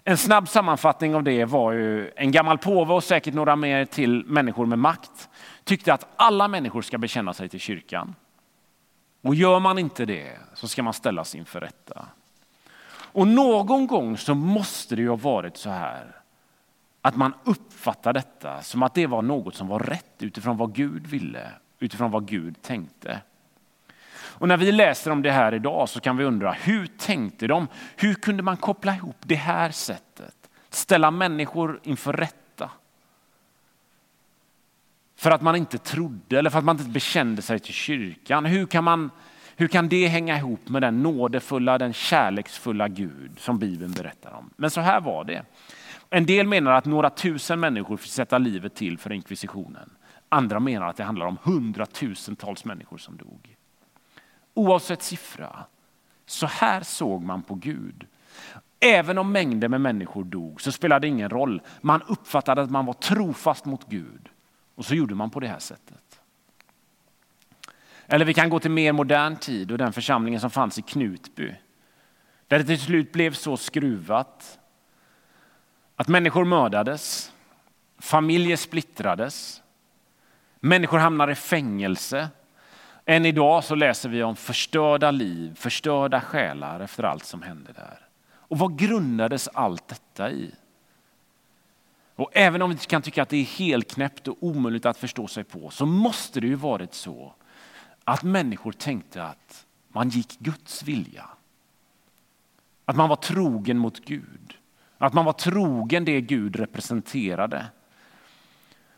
En 0.06 0.18
snabb 0.18 0.50
sammanfattning 0.50 1.16
av 1.16 1.24
det 1.24 1.46
var 1.46 1.72
ju 1.72 2.12
en 2.16 2.32
gammal 2.32 2.58
påve 2.58 2.94
och 2.94 3.04
säkert 3.04 3.34
några 3.34 3.56
mer 3.56 3.86
till 3.86 4.26
människor 4.26 4.66
med 4.66 4.80
makt 4.80 5.30
tyckte 5.64 5.94
att 5.94 6.08
alla 6.16 6.48
människor 6.48 6.82
ska 6.82 6.98
bekänna 6.98 7.34
sig 7.34 7.50
till 7.50 7.60
kyrkan. 7.60 8.16
Och 9.22 9.36
gör 9.36 9.60
man 9.60 9.80
inte 9.80 10.06
det 10.06 10.38
så 10.54 10.68
ska 10.68 10.84
man 10.84 10.94
ställas 10.94 11.36
inför 11.36 11.60
rätta. 11.60 12.06
Och 12.94 13.28
någon 13.28 13.88
gång 13.88 14.18
så 14.18 14.36
måste 14.36 14.96
det 14.96 15.02
ju 15.02 15.10
ha 15.10 15.16
varit 15.16 15.58
så 15.58 15.70
här 15.70 16.16
att 17.02 17.16
man 17.16 17.34
uppfattar 17.44 18.14
detta 18.14 18.62
som 18.62 18.84
att 18.84 18.94
det 18.94 19.08
var 19.08 19.22
något 19.22 19.56
som 19.56 19.68
var 19.68 19.80
rätt 19.80 20.16
utifrån 20.20 20.58
vad 20.58 20.76
Gud 20.76 21.08
ville, 21.08 21.52
utifrån 21.80 22.12
vad 22.12 22.28
Gud 22.28 22.62
tänkte. 22.62 23.22
Och 24.44 24.50
när 24.50 24.58
vi 24.58 24.72
läser 24.72 25.12
om 25.12 25.22
det 25.22 25.32
här 25.32 25.54
idag 25.54 25.90
så 25.90 26.00
kan 26.00 26.18
vi 26.18 26.24
undra, 26.24 26.52
hur 26.52 26.88
tänkte 26.88 27.48
de? 27.48 27.68
Hur 27.96 28.14
kunde 28.14 28.44
man 28.44 28.58
koppla 28.58 28.96
ihop 28.96 29.16
det 29.20 29.36
här 29.36 29.72
sättet? 29.72 30.36
Ställa 30.70 31.12
människor 31.12 31.80
inför 31.84 32.14
rätta. 32.14 32.70
För 35.16 35.32
att 35.32 35.42
man 35.42 35.56
inte 35.56 35.78
trodde 35.78 36.40
eller 36.40 36.50
för 36.50 36.60
att 36.60 36.66
man 36.66 36.80
inte 36.80 36.90
bekände 36.90 37.42
sig 37.42 37.60
till 37.60 37.74
kyrkan. 37.74 38.46
Hur 38.46 38.66
kan, 38.66 38.84
man, 38.84 39.12
hur 39.56 39.68
kan 39.68 39.90
det 39.90 40.08
hänga 40.08 40.38
ihop 40.38 40.70
med 40.70 40.82
den 40.82 41.04
nådefulla, 41.04 41.78
den 41.78 41.94
kärleksfulla 41.94 42.88
Gud 42.88 43.32
som 43.40 43.60
Bibeln 43.60 43.92
berättar 43.92 44.32
om? 44.32 44.50
Men 44.56 44.70
så 44.70 44.82
här 44.82 45.02
var 45.02 45.24
det. 45.24 45.44
En 46.10 46.26
del 46.26 46.48
menar 46.48 46.72
att 46.72 46.86
några 46.86 47.10
tusen 47.10 47.60
människor 47.60 47.98
fick 47.98 48.12
sätta 48.12 48.38
livet 48.38 48.76
till 48.76 48.98
för 48.98 49.12
inkvisitionen. 49.12 49.90
Andra 50.30 50.60
menar 50.60 50.88
att 50.88 50.98
det 50.98 51.04
handlar 51.04 51.26
om 51.26 51.38
hundratusentals 51.44 52.66
människor 52.66 52.98
som 52.98 53.18
dog. 53.18 53.53
Oavsett 54.54 55.02
siffra, 55.02 55.66
så 56.26 56.48
här 56.48 56.82
såg 56.82 57.22
man 57.22 57.44
på 57.44 57.56
Gud. 57.56 58.08
Även 58.80 59.18
om 59.18 59.32
mängder 59.32 59.68
med 59.68 59.82
människor 59.82 60.24
dog 60.24 60.62
så 60.62 60.72
spelade 60.72 61.08
det 61.08 61.08
ingen 61.08 61.30
roll. 61.30 61.62
Man 61.82 62.02
uppfattade 62.02 62.62
att 62.62 62.72
man 62.72 62.86
var 62.86 62.94
trofast 62.94 63.66
mot 63.66 63.90
Gud 63.90 64.30
och 64.76 64.86
så 64.86 64.96
gjorde 64.96 65.16
man 65.16 65.30
på 65.30 65.40
det 65.40 65.48
här 65.48 65.60
sättet. 65.60 66.20
Eller 68.08 68.26
vi 68.26 68.34
kan 68.34 68.50
gå 68.50 68.60
till 68.60 68.72
mer 68.72 68.94
modern 68.94 69.36
tid 69.36 69.72
och 69.72 69.78
den 69.78 69.94
församlingen 69.94 70.42
som 70.42 70.50
fanns 70.50 70.80
i 70.80 70.82
Knutby. 70.82 71.56
Där 72.48 72.60
det 72.60 72.66
till 72.66 72.80
slut 72.80 73.12
blev 73.12 73.34
så 73.34 73.58
skruvat 73.58 74.60
att 75.96 76.08
människor 76.08 76.46
mördades, 76.46 77.34
familjer 78.00 78.58
splittrades, 78.58 79.62
människor 80.60 80.98
hamnade 80.98 81.32
i 81.32 81.36
fängelse. 81.36 82.30
Än 83.06 83.26
idag 83.26 83.64
så 83.64 83.76
läser 83.76 84.10
vi 84.10 84.24
om 84.24 84.36
förstörda 84.36 85.12
liv, 85.12 85.56
förstörda 85.56 86.22
själar 86.22 86.80
efter 86.80 87.04
allt 87.04 87.26
som 87.26 87.42
hände 87.42 87.74
där. 87.74 88.00
Och 88.32 88.58
vad 88.58 88.80
grundades 88.80 89.48
allt 89.48 89.88
detta 89.88 90.32
i? 90.32 90.52
Och 92.16 92.30
även 92.34 92.62
om 92.62 92.70
vi 92.70 92.78
kan 92.78 93.02
tycka 93.02 93.24
att 93.24 93.30
det 93.30 93.38
är 93.38 93.44
helt 93.44 93.94
knäppt 93.94 94.28
och 94.28 94.38
omöjligt 94.40 94.86
att 94.86 94.98
förstå 94.98 95.28
sig 95.28 95.44
på 95.44 95.70
så 95.70 95.86
måste 95.86 96.40
det 96.40 96.48
ju 96.48 96.56
varit 96.56 96.94
så 96.94 97.34
att 98.04 98.24
människor 98.24 98.72
tänkte 98.72 99.24
att 99.24 99.66
man 99.88 100.10
gick 100.10 100.40
Guds 100.40 100.84
vilja. 100.84 101.26
Att 102.86 102.96
man 102.96 103.10
var 103.10 103.16
trogen 103.16 103.78
mot 103.78 104.06
Gud. 104.06 104.58
Att 104.98 105.14
man 105.14 105.26
var 105.26 105.34
trogen 105.34 106.06
det 106.06 106.22
Gud 106.22 106.56
representerade. 106.56 107.66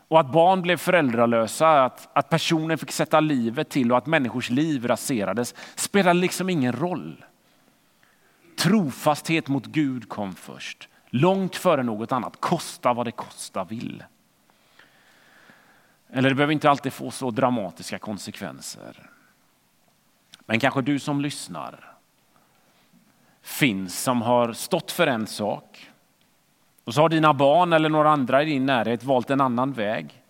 Och 0.08 0.20
att 0.20 0.32
barn 0.32 0.62
blev 0.62 0.76
föräldralösa, 0.76 1.84
att, 1.84 2.08
att 2.12 2.28
personer 2.28 2.76
fick 2.76 2.92
sätta 2.92 3.20
livet 3.20 3.68
till 3.68 3.92
och 3.92 3.98
att 3.98 4.06
människors 4.06 4.50
liv 4.50 4.86
raserades 4.86 5.54
spelade 5.74 6.20
liksom 6.20 6.50
ingen 6.50 6.72
roll. 6.72 7.24
Trofasthet 8.58 9.48
mot 9.48 9.66
Gud 9.66 10.08
kom 10.08 10.34
först, 10.34 10.88
långt 11.10 11.56
före 11.56 11.82
något 11.82 12.12
annat. 12.12 12.40
Kosta 12.40 12.92
vad 12.92 13.06
det 13.06 13.12
kosta 13.12 13.64
vill. 13.64 14.04
Eller 16.10 16.28
det 16.28 16.34
behöver 16.34 16.52
inte 16.52 16.70
alltid 16.70 16.92
få 16.92 17.10
så 17.10 17.30
dramatiska 17.30 17.98
konsekvenser. 17.98 19.10
Men 20.46 20.60
kanske 20.60 20.82
du 20.82 20.98
som 20.98 21.20
lyssnar 21.20 21.92
finns 23.42 24.02
som 24.02 24.22
har 24.22 24.52
stått 24.52 24.92
för 24.92 25.06
en 25.06 25.26
sak 25.26 25.85
och 26.86 26.94
så 26.94 27.00
har 27.00 27.08
dina 27.08 27.34
barn 27.34 27.72
eller 27.72 27.88
några 27.88 28.10
andra 28.10 28.42
i 28.42 28.44
din 28.44 28.66
närhet 28.66 29.04
valt 29.04 29.30
en 29.30 29.40
annan 29.40 29.72
väg. 29.72 30.22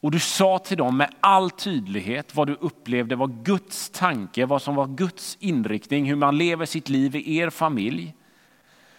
Och 0.00 0.10
du 0.10 0.20
sa 0.20 0.58
till 0.58 0.76
dem 0.76 0.96
med 0.96 1.14
all 1.20 1.50
tydlighet 1.50 2.34
vad 2.34 2.46
du 2.46 2.54
upplevde 2.54 3.16
var 3.16 3.26
Guds 3.26 3.90
tanke, 3.90 4.46
vad 4.46 4.62
som 4.62 4.74
var 4.74 4.86
Guds 4.86 5.36
inriktning, 5.40 6.06
hur 6.06 6.16
man 6.16 6.38
lever 6.38 6.66
sitt 6.66 6.88
liv 6.88 7.16
i 7.16 7.36
er 7.36 7.50
familj. 7.50 8.14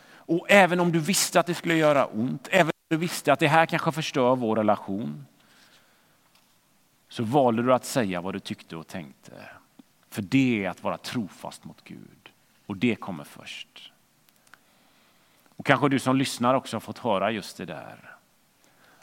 Och 0.07 0.45
även 0.49 0.79
om 0.79 0.91
du 0.91 0.99
visste 0.99 1.39
att 1.39 1.45
det 1.45 1.53
skulle 1.53 1.75
göra 1.75 2.05
ont, 2.05 2.47
även 2.51 2.67
om 2.67 2.87
du 2.89 2.97
visste 2.97 3.33
att 3.33 3.39
det 3.39 3.47
här 3.47 3.65
kanske 3.65 3.91
förstör 3.91 4.35
vår 4.35 4.55
relation, 4.55 5.25
så 7.09 7.23
valde 7.23 7.63
du 7.63 7.73
att 7.73 7.85
säga 7.85 8.21
vad 8.21 8.33
du 8.33 8.39
tyckte 8.39 8.75
och 8.75 8.87
tänkte. 8.87 9.31
För 10.09 10.21
det 10.21 10.65
är 10.65 10.69
att 10.69 10.83
vara 10.83 10.97
trofast 10.97 11.63
mot 11.63 11.83
Gud. 11.83 12.29
Och 12.65 12.77
det 12.77 12.95
kommer 12.95 13.23
först. 13.23 13.91
Och 15.65 15.67
kanske 15.67 15.89
du 15.89 15.99
som 15.99 16.15
lyssnar 16.15 16.53
också 16.53 16.75
har 16.75 16.81
fått 16.81 16.97
höra 16.97 17.31
just 17.31 17.57
det 17.57 17.65
där. 17.65 18.15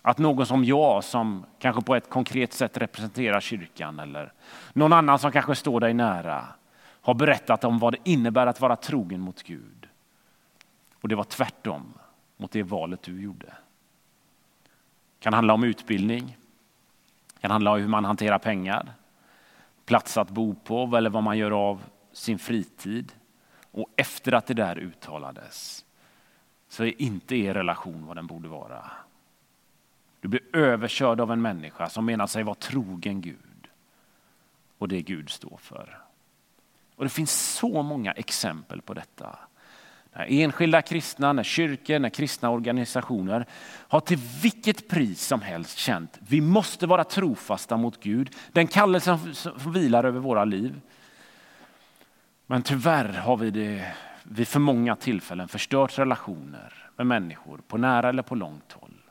Att 0.02 0.18
någon 0.18 0.46
som 0.46 0.64
jag, 0.64 1.04
som 1.04 1.46
kanske 1.58 1.82
på 1.82 1.94
ett 1.94 2.10
konkret 2.10 2.52
sätt 2.52 2.76
representerar 2.76 3.40
kyrkan 3.40 3.98
eller 3.98 4.32
någon 4.72 4.92
annan 4.92 5.18
som 5.18 5.32
kanske 5.32 5.54
står 5.54 5.80
dig 5.80 5.94
nära, 5.94 6.46
har 7.02 7.14
berättat 7.14 7.64
om 7.64 7.78
vad 7.78 7.92
det 7.92 7.98
innebär 8.04 8.46
att 8.46 8.60
vara 8.60 8.76
trogen 8.76 9.20
mot 9.20 9.42
Gud. 9.42 9.88
Och 11.00 11.08
det 11.08 11.14
var 11.14 11.24
tvärtom 11.24 11.94
mot 12.36 12.50
det 12.52 12.62
valet 12.62 13.02
du 13.02 13.22
gjorde. 13.22 13.46
Det 15.18 15.20
kan 15.20 15.32
handla 15.32 15.54
om 15.54 15.64
utbildning, 15.64 16.36
det 17.34 17.40
kan 17.40 17.50
handla 17.50 17.72
om 17.72 17.80
hur 17.80 17.88
man 17.88 18.04
hanterar 18.04 18.38
pengar, 18.38 18.92
plats 19.84 20.16
att 20.16 20.30
bo 20.30 20.54
på 20.54 20.96
eller 20.96 21.10
vad 21.10 21.22
man 21.22 21.38
gör 21.38 21.50
av 21.50 21.82
sin 22.12 22.38
fritid. 22.38 23.12
Och 23.70 23.88
efter 23.96 24.32
att 24.32 24.46
det 24.46 24.54
där 24.54 24.78
uttalades 24.78 25.81
så 26.72 26.84
är 26.84 27.02
inte 27.02 27.36
er 27.36 27.54
relation 27.54 28.06
vad 28.06 28.16
den 28.16 28.26
borde 28.26 28.48
vara. 28.48 28.90
Du 30.20 30.28
blir 30.28 30.56
överkörd 30.56 31.20
av 31.20 31.32
en 31.32 31.42
människa 31.42 31.88
som 31.88 32.04
menar 32.04 32.26
sig 32.26 32.42
vara 32.42 32.54
trogen 32.54 33.20
Gud 33.20 33.68
och 34.78 34.88
det 34.88 35.02
Gud 35.02 35.30
står 35.30 35.56
för. 35.62 35.98
Och 36.96 37.04
Det 37.04 37.10
finns 37.10 37.54
så 37.54 37.82
många 37.82 38.12
exempel 38.12 38.82
på 38.82 38.94
detta. 38.94 39.38
När 40.12 40.26
enskilda 40.30 40.82
kristna, 40.82 41.32
när 41.32 41.42
kyrkor, 41.42 41.98
när 41.98 42.10
kristna 42.10 42.50
organisationer 42.50 43.46
har 43.88 44.00
till 44.00 44.18
vilket 44.42 44.88
pris 44.88 45.26
som 45.26 45.40
helst 45.40 45.78
känt 45.78 46.18
vi 46.28 46.40
måste 46.40 46.86
vara 46.86 47.04
trofasta 47.04 47.76
mot 47.76 48.02
Gud. 48.02 48.34
Den 48.52 48.66
kallelsen 48.66 49.34
som 49.34 49.72
vilar 49.72 50.04
över 50.04 50.20
våra 50.20 50.44
liv. 50.44 50.80
Men 52.46 52.62
tyvärr 52.62 53.12
har 53.12 53.36
vi 53.36 53.50
det 53.50 53.94
vid 54.24 54.48
för 54.48 54.60
många 54.60 54.96
tillfällen 54.96 55.48
förstört 55.48 55.98
relationer 55.98 56.90
med 56.96 57.06
människor 57.06 57.60
på 57.68 57.78
nära 57.78 58.08
eller 58.08 58.22
på 58.22 58.34
långt 58.34 58.72
håll. 58.72 59.10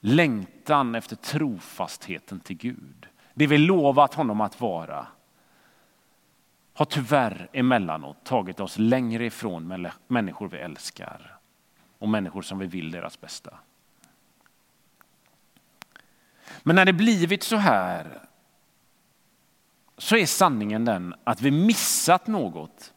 Längtan 0.00 0.94
efter 0.94 1.16
trofastheten 1.16 2.40
till 2.40 2.56
Gud, 2.56 3.06
det 3.34 3.46
vi 3.46 3.58
lovat 3.58 4.14
honom 4.14 4.40
att 4.40 4.60
vara, 4.60 5.06
har 6.74 6.84
tyvärr 6.84 7.48
emellanåt 7.52 8.24
tagit 8.24 8.60
oss 8.60 8.78
längre 8.78 9.26
ifrån 9.26 9.88
människor 10.06 10.48
vi 10.48 10.58
älskar 10.58 11.38
och 11.98 12.08
människor 12.08 12.42
som 12.42 12.58
vi 12.58 12.66
vill 12.66 12.90
deras 12.90 13.20
bästa. 13.20 13.58
Men 16.62 16.76
när 16.76 16.84
det 16.84 16.92
blivit 16.92 17.42
så 17.42 17.56
här 17.56 18.20
så 19.98 20.16
är 20.16 20.26
sanningen 20.26 20.84
den 20.84 21.14
att 21.24 21.42
vi 21.42 21.50
missat 21.50 22.26
något 22.26 22.94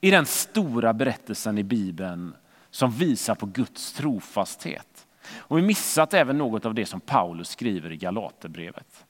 i 0.00 0.10
den 0.10 0.26
stora 0.26 0.92
berättelsen 0.92 1.58
i 1.58 1.62
Bibeln 1.62 2.34
som 2.70 2.90
visar 2.90 3.34
på 3.34 3.46
Guds 3.46 3.92
trofasthet. 3.92 5.06
Och 5.36 5.58
vi 5.58 5.62
missat 5.62 6.14
även 6.14 6.38
något 6.38 6.66
av 6.66 6.74
det 6.74 6.86
som 6.86 7.00
Paulus 7.00 7.48
skriver 7.48 7.92
i 7.92 7.96
Galaterbrevet. 7.96 9.04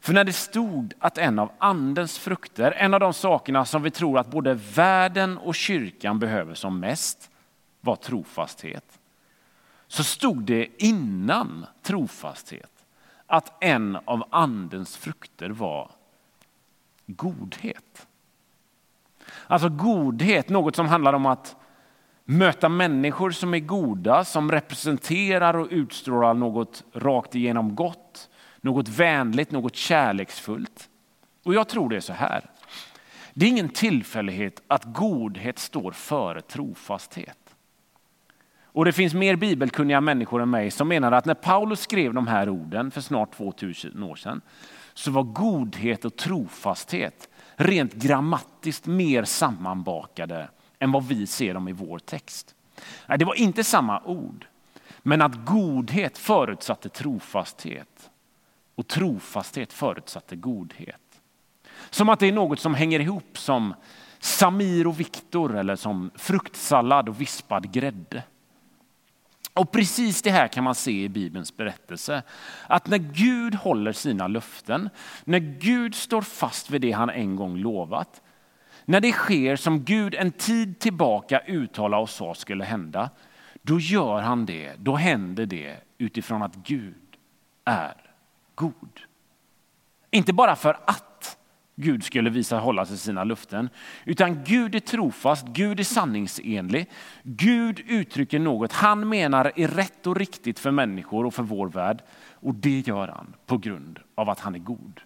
För 0.00 0.12
när 0.12 0.24
det 0.24 0.32
stod 0.32 0.94
att 0.98 1.18
en 1.18 1.38
av 1.38 1.52
andens 1.58 2.18
frukter, 2.18 2.72
en 2.72 2.94
av 2.94 3.00
de 3.00 3.14
sakerna 3.14 3.64
som 3.64 3.82
vi 3.82 3.90
tror 3.90 4.18
att 4.18 4.30
både 4.30 4.54
världen 4.54 5.38
och 5.38 5.54
kyrkan 5.54 6.18
behöver 6.18 6.54
som 6.54 6.80
mest, 6.80 7.30
var 7.80 7.96
trofasthet. 7.96 8.98
Så 9.86 10.04
stod 10.04 10.42
det 10.42 10.84
innan 10.84 11.66
trofasthet 11.82 12.70
att 13.26 13.64
en 13.64 13.98
av 14.04 14.24
andens 14.30 14.96
frukter 14.96 15.50
var 15.50 15.90
godhet. 17.06 18.05
Alltså 19.46 19.68
godhet, 19.68 20.48
något 20.48 20.76
som 20.76 20.86
handlar 20.86 21.12
om 21.12 21.26
att 21.26 21.56
möta 22.24 22.68
människor 22.68 23.30
som 23.30 23.54
är 23.54 23.58
goda, 23.58 24.24
som 24.24 24.50
representerar 24.50 25.56
och 25.56 25.68
utstrålar 25.70 26.34
något 26.34 26.84
rakt 26.92 27.34
igenom 27.34 27.74
gott, 27.74 28.28
något 28.60 28.88
vänligt, 28.88 29.50
något 29.50 29.76
kärleksfullt. 29.76 30.88
Och 31.44 31.54
jag 31.54 31.68
tror 31.68 31.88
det 31.88 31.96
är 31.96 32.00
så 32.00 32.12
här. 32.12 32.44
Det 33.34 33.46
är 33.46 33.50
ingen 33.50 33.68
tillfällighet 33.68 34.62
att 34.66 34.84
godhet 34.84 35.58
står 35.58 35.92
före 35.92 36.40
trofasthet. 36.40 37.38
Och 38.76 38.84
det 38.84 38.92
finns 38.92 39.14
mer 39.14 39.36
bibelkunniga 39.36 40.00
människor 40.00 40.42
än 40.42 40.50
mig 40.50 40.70
som 40.70 40.88
menar 40.88 41.12
att 41.12 41.24
när 41.24 41.34
Paulus 41.34 41.80
skrev 41.80 42.14
de 42.14 42.26
här 42.26 42.48
orden 42.48 42.90
för 42.90 43.00
snart 43.00 43.36
2000 43.36 44.02
år 44.02 44.16
sedan 44.16 44.40
så 44.94 45.10
var 45.10 45.22
godhet 45.22 46.04
och 46.04 46.16
trofasthet 46.16 47.28
rent 47.56 47.94
grammatiskt 47.94 48.86
mer 48.86 49.24
sammanbakade 49.24 50.48
än 50.78 50.92
vad 50.92 51.06
vi 51.06 51.26
ser 51.26 51.54
dem 51.54 51.68
i 51.68 51.72
vår 51.72 51.98
text. 51.98 52.54
Nej, 53.06 53.18
det 53.18 53.24
var 53.24 53.34
inte 53.34 53.64
samma 53.64 54.02
ord, 54.04 54.46
men 55.02 55.22
att 55.22 55.44
godhet 55.44 56.18
förutsatte 56.18 56.88
trofasthet 56.88 58.10
och 58.74 58.88
trofasthet 58.88 59.72
förutsatte 59.72 60.36
godhet. 60.36 61.00
Som 61.90 62.08
att 62.08 62.20
det 62.20 62.26
är 62.26 62.32
något 62.32 62.60
som 62.60 62.74
hänger 62.74 63.00
ihop 63.00 63.38
som 63.38 63.74
Samir 64.18 64.86
och 64.86 65.00
Viktor 65.00 65.56
eller 65.56 65.76
som 65.76 66.10
fruktsallad 66.14 67.08
och 67.08 67.20
vispad 67.20 67.72
grädde. 67.72 68.22
Och 69.56 69.72
precis 69.72 70.22
det 70.22 70.30
här 70.30 70.48
kan 70.48 70.64
man 70.64 70.74
se 70.74 71.04
i 71.04 71.08
Bibelns 71.08 71.56
berättelse. 71.56 72.22
Att 72.66 72.86
när 72.86 72.98
Gud 72.98 73.54
håller 73.54 73.92
sina 73.92 74.28
löften, 74.28 74.90
när 75.24 75.38
Gud 75.38 75.94
står 75.94 76.22
fast 76.22 76.70
vid 76.70 76.80
det 76.80 76.92
han 76.92 77.10
en 77.10 77.36
gång 77.36 77.56
lovat, 77.56 78.22
när 78.84 79.00
det 79.00 79.12
sker 79.12 79.56
som 79.56 79.84
Gud 79.84 80.14
en 80.14 80.32
tid 80.32 80.78
tillbaka 80.78 81.40
uttalade 81.46 82.02
och 82.02 82.10
sa 82.10 82.34
skulle 82.34 82.64
hända, 82.64 83.10
då 83.62 83.80
gör 83.80 84.20
han 84.20 84.46
det, 84.46 84.72
då 84.78 84.96
händer 84.96 85.46
det 85.46 85.76
utifrån 85.98 86.42
att 86.42 86.54
Gud 86.54 87.16
är 87.64 87.94
god. 88.54 89.00
Inte 90.10 90.32
bara 90.32 90.56
för 90.56 90.78
att 90.86 91.38
Gud 91.78 92.04
skulle 92.04 92.30
visa 92.30 92.58
hålla 92.58 92.86
sig 92.86 92.98
sina 92.98 93.24
löften, 93.24 93.68
utan 94.04 94.44
Gud 94.44 94.74
är 94.74 94.80
trofast, 94.80 95.46
Gud 95.46 95.80
är 95.80 95.84
sanningsenlig. 95.84 96.90
Gud 97.22 97.80
uttrycker 97.86 98.38
något 98.38 98.72
han 98.72 99.08
menar 99.08 99.52
är 99.56 99.68
rätt 99.68 100.06
och 100.06 100.16
riktigt 100.16 100.58
för 100.58 100.70
människor 100.70 101.26
och 101.26 101.34
för 101.34 101.42
vår 101.42 101.68
värld. 101.68 102.02
Och 102.32 102.54
det 102.54 102.80
gör 102.80 103.08
han 103.08 103.34
på 103.46 103.58
grund 103.58 103.98
av 104.14 104.30
att 104.30 104.40
han 104.40 104.54
är 104.54 104.58
god. 104.58 105.00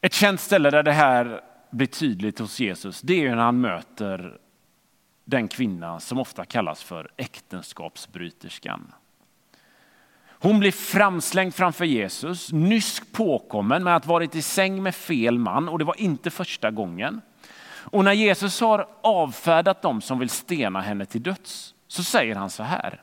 Ett 0.00 0.14
känt 0.14 0.40
ställe 0.40 0.70
där 0.70 0.82
det 0.82 0.92
här 0.92 1.40
blir 1.70 1.86
tydligt 1.86 2.38
hos 2.38 2.60
Jesus, 2.60 3.00
det 3.00 3.26
är 3.26 3.30
när 3.30 3.42
han 3.42 3.60
möter 3.60 4.38
den 5.24 5.48
kvinna 5.48 6.00
som 6.00 6.18
ofta 6.18 6.44
kallas 6.44 6.82
för 6.82 7.10
äktenskapsbryterskan. 7.16 8.92
Hon 10.38 10.58
blir 10.58 10.72
framslängd 10.72 11.54
framför 11.54 11.84
Jesus, 11.84 12.52
nyss 12.52 13.02
påkommen 13.12 13.84
med 13.84 13.96
att 13.96 14.06
varit 14.06 14.34
i 14.34 14.42
säng 14.42 14.82
med 14.82 14.94
fel 14.94 15.38
man 15.38 15.68
och 15.68 15.78
det 15.78 15.84
var 15.84 16.00
inte 16.00 16.30
första 16.30 16.70
gången. 16.70 17.20
Och 17.68 18.04
när 18.04 18.12
Jesus 18.12 18.60
har 18.60 18.88
avfärdat 19.00 19.82
dem 19.82 20.00
som 20.00 20.18
vill 20.18 20.30
stena 20.30 20.80
henne 20.80 21.06
till 21.06 21.22
döds 21.22 21.74
så 21.88 22.02
säger 22.02 22.34
han 22.34 22.50
så 22.50 22.62
här. 22.62 23.02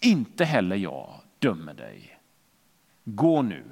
Inte 0.00 0.44
heller 0.44 0.76
jag 0.76 1.14
dömer 1.38 1.74
dig. 1.74 2.18
Gå 3.04 3.42
nu 3.42 3.64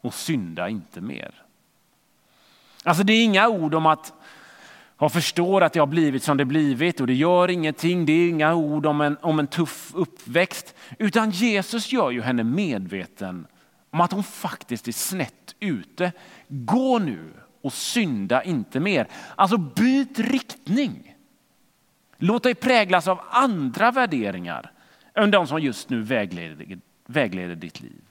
och 0.00 0.14
synda 0.14 0.68
inte 0.68 1.00
mer. 1.00 1.42
Alltså 2.84 3.02
det 3.02 3.12
är 3.12 3.24
inga 3.24 3.48
ord 3.48 3.74
om 3.74 3.86
att 3.86 4.12
jag 4.98 5.12
förstår 5.12 5.62
att 5.62 5.72
det 5.72 5.80
har 5.80 5.86
blivit 5.86 6.22
som 6.22 6.36
det 6.36 6.44
blivit 6.44 7.00
och 7.00 7.06
det 7.06 7.14
gör 7.14 7.50
ingenting. 7.50 8.06
Det 8.06 8.12
är 8.12 8.28
inga 8.28 8.54
ord 8.54 8.86
om 8.86 9.00
en, 9.00 9.16
om 9.20 9.38
en 9.38 9.46
tuff 9.46 9.90
uppväxt. 9.94 10.74
Utan 10.98 11.30
Jesus 11.30 11.92
gör 11.92 12.10
ju 12.10 12.22
henne 12.22 12.44
medveten 12.44 13.46
om 13.90 14.00
att 14.00 14.12
hon 14.12 14.24
faktiskt 14.24 14.88
är 14.88 14.92
snett 14.92 15.54
ute. 15.60 16.12
Gå 16.48 16.98
nu 16.98 17.32
och 17.62 17.72
synda 17.72 18.42
inte 18.42 18.80
mer. 18.80 19.08
Alltså 19.36 19.56
byt 19.56 20.18
riktning. 20.18 21.14
Låt 22.16 22.42
dig 22.42 22.54
präglas 22.54 23.08
av 23.08 23.20
andra 23.30 23.90
värderingar 23.90 24.72
än 25.14 25.30
de 25.30 25.46
som 25.46 25.60
just 25.60 25.90
nu 25.90 26.02
vägleder, 26.02 26.78
vägleder 27.06 27.54
ditt 27.54 27.80
liv. 27.80 28.07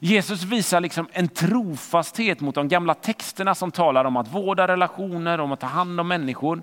Jesus 0.00 0.42
visar 0.42 0.80
liksom 0.80 1.08
en 1.12 1.28
trofasthet 1.28 2.40
mot 2.40 2.54
de 2.54 2.68
gamla 2.68 2.94
texterna 2.94 3.54
som 3.54 3.70
talar 3.70 4.04
om 4.04 4.16
att 4.16 4.34
vårda 4.34 4.68
relationer, 4.68 5.40
om 5.40 5.52
att 5.52 5.60
ta 5.60 5.66
hand 5.66 6.00
om 6.00 6.08
människor. 6.08 6.62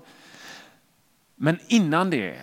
Men 1.36 1.58
innan 1.68 2.10
det 2.10 2.40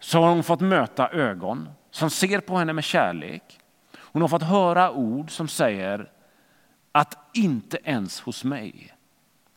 så 0.00 0.20
har 0.20 0.28
hon 0.28 0.42
fått 0.42 0.60
möta 0.60 1.08
ögon 1.08 1.68
som 1.90 2.10
ser 2.10 2.40
på 2.40 2.56
henne 2.56 2.72
med 2.72 2.84
kärlek. 2.84 3.60
Hon 3.98 4.22
har 4.22 4.28
fått 4.28 4.42
höra 4.42 4.90
ord 4.90 5.30
som 5.30 5.48
säger 5.48 6.10
att 6.92 7.30
inte 7.32 7.78
ens 7.84 8.20
hos 8.20 8.44
mig, 8.44 8.94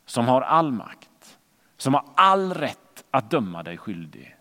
som 0.05 0.27
har 0.27 0.41
all 0.41 0.71
makt, 0.71 1.37
som 1.77 1.93
har 1.93 2.05
all 2.15 2.53
rätt 2.53 3.03
att 3.11 3.29
döma 3.29 3.63
dig 3.63 3.77
skyldig, 3.77 4.35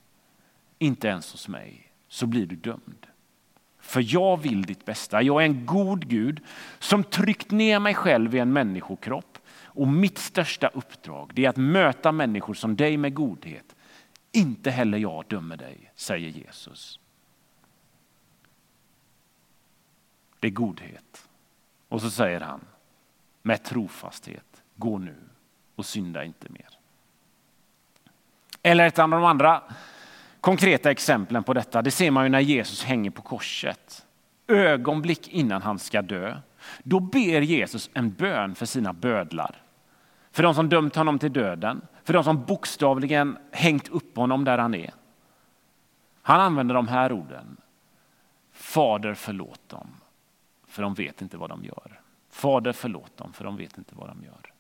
inte 0.79 1.09
ens 1.09 1.33
hos 1.33 1.49
mig 1.49 1.93
så 2.09 2.27
blir 2.27 2.47
du 2.47 2.57
dömd. 2.57 3.04
För 3.85 4.15
jag 4.15 4.37
vill 4.37 4.63
ditt 4.63 4.85
bästa. 4.85 5.23
Jag 5.23 5.43
är 5.43 5.47
en 5.47 5.67
god 5.67 6.09
Gud 6.09 6.41
som 6.79 7.05
tryckt 7.05 7.51
ner 7.51 7.79
mig 7.79 7.95
själv 7.95 8.35
i 8.35 8.39
en 8.39 8.53
människokropp. 8.53 9.39
Och 9.65 9.89
mitt 9.89 10.19
största 10.19 10.69
uppdrag 10.69 11.39
är 11.39 11.49
att 11.49 11.57
möta 11.57 12.13
människor 12.13 12.55
som 12.55 12.77
dig 12.77 12.97
med 12.97 13.15
godhet. 13.15 13.77
Inte 14.33 14.71
heller 14.71 14.99
jag 14.99 15.25
dömer 15.29 15.57
dig, 15.57 15.93
säger 15.95 16.29
Jesus. 16.29 17.01
Det 20.41 20.47
är 20.47 20.53
godhet. 20.53 21.29
Och 21.89 22.01
så 22.01 22.11
säger 22.11 22.41
han 22.41 22.61
med 23.43 23.65
trofasthet, 23.65 24.63
gå 24.77 24.99
nu 24.99 25.17
och 25.75 25.87
synda 25.87 26.25
inte 26.25 26.49
mer. 26.49 26.79
Eller 28.63 28.87
ett 28.87 28.99
av 28.99 29.11
de 29.11 29.25
andra 29.25 29.63
konkreta 30.45 30.91
exemplen 30.91 31.45
på 31.45 31.55
detta 31.55 31.83
det 31.83 31.91
ser 31.91 32.11
man 32.11 32.25
ju 32.25 32.31
när 32.31 32.41
Jesus 32.41 32.85
hänger 32.85 33.11
på 33.11 33.23
korset. 33.23 34.07
Ögonblick 34.49 35.29
innan 35.29 35.63
han 35.63 35.79
ska 35.79 36.03
dö. 36.03 36.37
Då 36.83 37.01
ber 37.01 37.41
Jesus 37.41 37.91
en 37.95 38.11
bön 38.11 38.55
för 38.55 38.67
sina 38.67 38.93
bödlar. 38.93 39.63
För 40.33 40.43
de 40.43 40.55
som 40.55 40.69
dömt 40.69 40.97
honom 40.97 41.19
till 41.19 41.33
döden, 41.33 41.81
för 42.05 42.13
de 42.13 42.25
som 42.25 42.45
bokstavligen 42.45 43.39
hängt 43.51 43.89
upp 43.89 44.17
honom 44.17 44.45
där 44.45 44.59
han 44.59 44.75
är. 44.75 44.95
Han 46.23 46.41
använder 46.41 46.75
de 46.75 46.89
här 46.89 47.13
orden. 47.13 47.57
Fader 48.53 49.15
förlåt 49.15 49.69
dem, 49.69 49.89
för 50.67 50.83
de 50.83 50.95
vet 50.95 51.23
inte 51.23 51.37
vad 51.37 51.51
de 51.51 51.65
gör. 51.65 52.01
Fader 52.31 52.73
förlåt 52.73 53.17
dem, 53.17 53.33
för 53.33 53.45
de 53.45 53.57
vet 53.57 53.79
inte 53.79 53.95
vad 53.95 54.09
de 54.09 54.25
gör. 54.25 54.54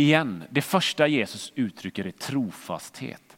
Igen, 0.00 0.44
det 0.50 0.62
första 0.62 1.06
Jesus 1.06 1.52
uttrycker 1.54 2.06
är 2.06 2.10
trofasthet. 2.10 3.36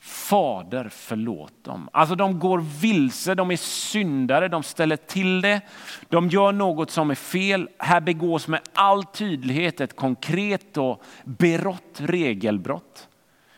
Fader 0.00 0.88
förlåt 0.92 1.64
dem. 1.64 1.88
Alltså 1.92 2.14
de 2.14 2.38
går 2.38 2.64
vilse, 2.80 3.34
de 3.34 3.50
är 3.50 3.56
syndare, 3.56 4.48
de 4.48 4.62
ställer 4.62 4.96
till 4.96 5.40
det. 5.40 5.60
De 6.08 6.28
gör 6.28 6.52
något 6.52 6.90
som 6.90 7.10
är 7.10 7.14
fel. 7.14 7.68
Här 7.78 8.00
begås 8.00 8.48
med 8.48 8.60
all 8.74 9.04
tydlighet 9.04 9.80
ett 9.80 9.96
konkret 9.96 10.76
och 10.76 11.02
berått 11.24 11.96
regelbrott. 11.96 13.08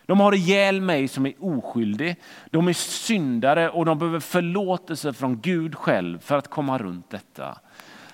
De 0.07 0.21
har 0.21 0.35
ihjäl 0.35 0.81
mig 0.81 1.09
som 1.09 1.27
är 1.27 1.35
oskyldig. 1.41 2.17
De 2.51 2.69
är 2.69 2.73
syndare 2.73 3.71
och 3.71 3.85
de 3.85 3.99
behöver 3.99 4.21
förlåtelse 4.21 5.13
från 5.13 5.41
Gud 5.41 5.75
själv 5.75 6.19
för 6.19 6.39
att 6.39 6.49
komma 6.49 6.79
runt 6.79 7.11
detta. 7.11 7.59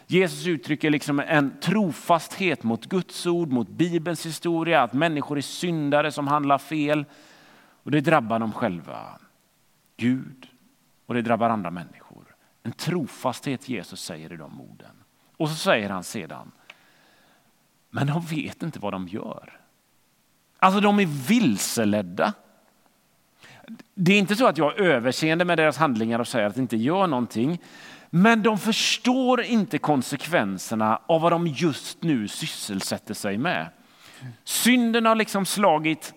Jesus 0.06 0.46
uttrycker 0.46 0.90
liksom 0.90 1.20
en 1.20 1.60
trofasthet 1.60 2.62
mot 2.62 2.86
Guds 2.86 3.26
ord, 3.26 3.52
mot 3.52 3.68
Bibelns 3.68 4.26
historia, 4.26 4.82
att 4.82 4.92
människor 4.92 5.38
är 5.38 5.42
syndare 5.42 6.12
som 6.12 6.28
handlar 6.28 6.58
fel. 6.58 7.04
Och 7.82 7.90
det 7.90 8.00
drabbar 8.00 8.38
dem 8.38 8.52
själva, 8.52 9.18
Gud 9.96 10.46
och 11.06 11.14
det 11.14 11.22
drabbar 11.22 11.50
andra 11.50 11.70
människor. 11.70 12.36
En 12.62 12.72
trofasthet 12.72 13.68
Jesus 13.68 14.00
säger 14.02 14.32
i 14.32 14.36
de 14.36 14.60
orden. 14.60 14.96
Och 15.36 15.48
så 15.48 15.54
säger 15.54 15.90
han 15.90 16.04
sedan, 16.04 16.52
men 17.90 18.06
de 18.06 18.20
vet 18.20 18.62
inte 18.62 18.78
vad 18.78 18.92
de 18.92 19.08
gör. 19.08 19.60
Alltså 20.58 20.80
de 20.80 21.00
är 21.00 21.28
vilseledda. 21.28 22.32
Det 23.94 24.12
är 24.12 24.18
inte 24.18 24.36
så 24.36 24.46
att 24.46 24.58
jag 24.58 24.78
är 24.78 24.82
överseende 24.82 25.44
med 25.44 25.58
deras 25.58 25.76
handlingar 25.76 26.18
och 26.18 26.28
säger 26.28 26.46
att 26.46 26.54
de 26.54 26.60
inte 26.60 26.76
gör 26.76 27.06
någonting. 27.06 27.60
Men 28.16 28.42
de 28.42 28.58
förstår 28.58 29.42
inte 29.42 29.78
konsekvenserna 29.78 31.00
av 31.06 31.20
vad 31.20 31.32
de 31.32 31.46
just 31.46 32.02
nu 32.02 32.28
sysselsätter 32.28 33.14
sig 33.14 33.38
med. 33.38 33.68
Synden 34.44 35.06
har 35.06 35.14
liksom 35.14 35.46
slagit 35.46 36.14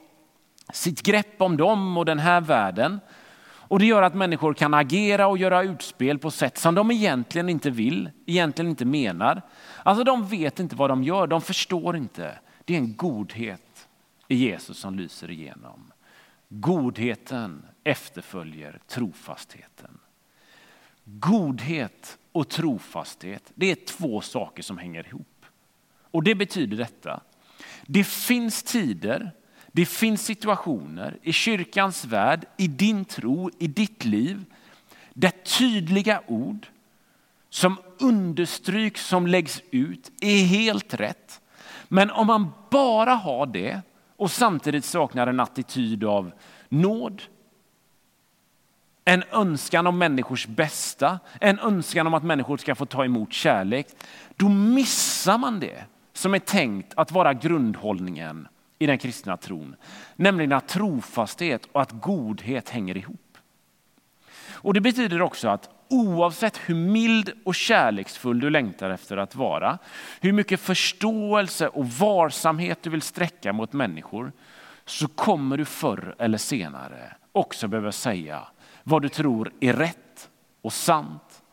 sitt 0.73 1.01
grepp 1.01 1.41
om 1.41 1.57
dem 1.57 1.97
och 1.97 2.05
den 2.05 2.19
här 2.19 2.41
världen. 2.41 2.99
Och 3.43 3.79
Det 3.79 3.86
gör 3.86 4.01
att 4.01 4.15
människor 4.15 4.53
kan 4.53 4.73
agera 4.73 5.27
och 5.27 5.38
göra 5.38 5.63
utspel 5.63 6.19
på 6.19 6.31
sätt 6.31 6.57
som 6.57 6.75
de 6.75 6.91
egentligen 6.91 7.49
inte 7.49 7.69
vill, 7.69 8.10
egentligen 8.25 8.69
inte 8.69 8.86
menar. 8.86 9.41
Alltså 9.83 10.03
de 10.03 10.27
vet 10.27 10.60
inte 10.60 10.75
vad 10.75 10.89
de 10.89 11.03
gör, 11.03 11.27
de 11.27 11.41
förstår 11.41 11.97
inte. 11.97 12.39
Det 12.65 12.73
är 12.73 12.77
en 12.77 12.95
godhet 12.95 13.88
i 14.27 14.36
Jesus 14.36 14.79
som 14.79 14.95
lyser 14.95 15.31
igenom. 15.31 15.91
Godheten 16.49 17.65
efterföljer 17.83 18.79
trofastheten. 18.88 19.99
Godhet 21.10 22.17
och 22.32 22.50
trofasthet, 22.50 23.52
det 23.56 23.72
är 23.72 23.76
två 23.76 24.22
saker 24.22 24.63
som 24.63 24.78
hänger 24.78 25.08
ihop. 25.08 25.46
Och 26.12 26.24
det 26.24 26.36
betyder 26.36 26.78
detta. 26.78 27.22
Det 27.86 28.04
finns 28.04 28.63
tider, 28.63 29.32
det 29.72 29.86
finns 29.86 30.26
situationer 30.26 31.17
i 31.22 31.34
kyrkans 31.34 32.06
värld, 32.06 32.46
i 32.58 32.67
din 32.67 33.06
tro, 33.06 33.50
i 33.60 33.67
ditt 33.67 34.06
liv, 34.06 34.46
där 35.13 35.30
tydliga 35.30 36.22
ord 36.28 36.67
som 37.50 37.78
understryks, 38.00 39.08
som 39.08 39.28
läggs 39.28 39.62
ut, 39.72 40.12
är 40.22 40.46
helt 40.46 40.93
rätt. 40.93 41.41
Men 41.88 42.12
om 42.12 42.28
man 42.28 42.52
bara 42.72 43.13
har 43.13 43.46
det 43.46 43.82
och 44.15 44.32
samtidigt 44.32 44.86
saknar 44.86 45.28
en 45.28 45.39
attityd 45.39 46.04
av 46.04 46.32
nåd, 46.70 47.22
en 49.08 49.24
önskan 49.32 49.88
om 49.88 49.98
människors 49.98 50.48
bästa, 50.48 51.20
en 51.41 51.60
önskan 51.60 52.08
om 52.08 52.13
att 52.13 52.24
människor 52.24 52.58
ska 52.58 52.76
få 52.76 52.86
ta 52.86 53.06
emot 53.06 53.34
kärlek, 53.34 53.88
då 54.36 54.50
missar 54.50 55.38
man 55.38 55.60
det 55.60 55.84
som 56.13 56.34
är 56.34 56.39
tänkt 56.39 56.93
att 56.96 57.12
vara 57.12 57.34
grundhållningen 57.34 58.48
i 58.80 58.86
den 58.86 58.98
kristna 58.98 59.38
tron. 59.38 59.76
Nämligen 60.15 60.52
att 60.52 60.67
trofasthet 60.67 61.67
och 61.72 61.82
att 61.82 61.91
godhet 61.91 62.70
hänger 62.70 62.98
ihop. 62.98 63.38
Och 64.50 64.74
Det 64.74 64.82
betyder 64.82 65.22
också 65.22 65.48
att 65.48 65.70
oavsett 65.88 66.58
hur 66.58 66.76
mild 66.76 67.32
och 67.46 67.56
kärleksfull 67.56 68.39
du 68.39 68.50
längtar 68.50 68.89
efter 68.89 69.17
att 69.17 69.36
vara, 69.36 69.78
hur 70.22 70.32
mycket 70.32 70.60
förståelse 70.60 71.67
och 71.67 71.86
varsamhet 71.86 72.84
du 72.84 72.89
vill 72.89 73.02
sträcka 73.02 73.54
mot 73.54 73.74
människor, 73.74 74.32
så 74.86 75.08
kommer 75.08 75.58
du 75.58 75.65
förr 75.65 76.15
eller 76.20 76.38
senare 76.38 77.13
också 77.32 77.67
behöva 77.67 77.91
säga 77.91 78.48
vad 78.88 79.02
du 79.02 79.10
tror 79.10 79.52
är 79.60 79.73
rätt 79.73 80.30
och 80.62 80.73
sant 80.73 81.43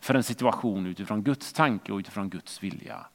för 0.00 0.14
en 0.14 0.22
situation 0.22 0.86
utifrån 0.86 1.22
Guds 1.22 1.52
tanke 1.52 1.92
och 1.92 1.98
utifrån 1.98 2.30
Guds 2.30 2.62
vilja. 2.62 3.06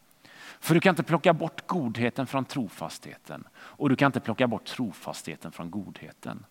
För 0.60 0.74
du 0.74 0.80
kan 0.80 0.90
inte 0.90 1.04
plocka 1.04 1.34
bort 1.34 1.68
godheten 1.68 2.28
från 2.28 2.46
trofastheten 2.46 3.44
och 3.58 3.90
du 3.90 3.96
kan 3.96 4.06
inte 4.06 4.20
plocka 4.20 4.48
bort 4.48 4.66
trofastheten 4.66 5.52
från 5.52 5.72
godheten. 5.72 6.46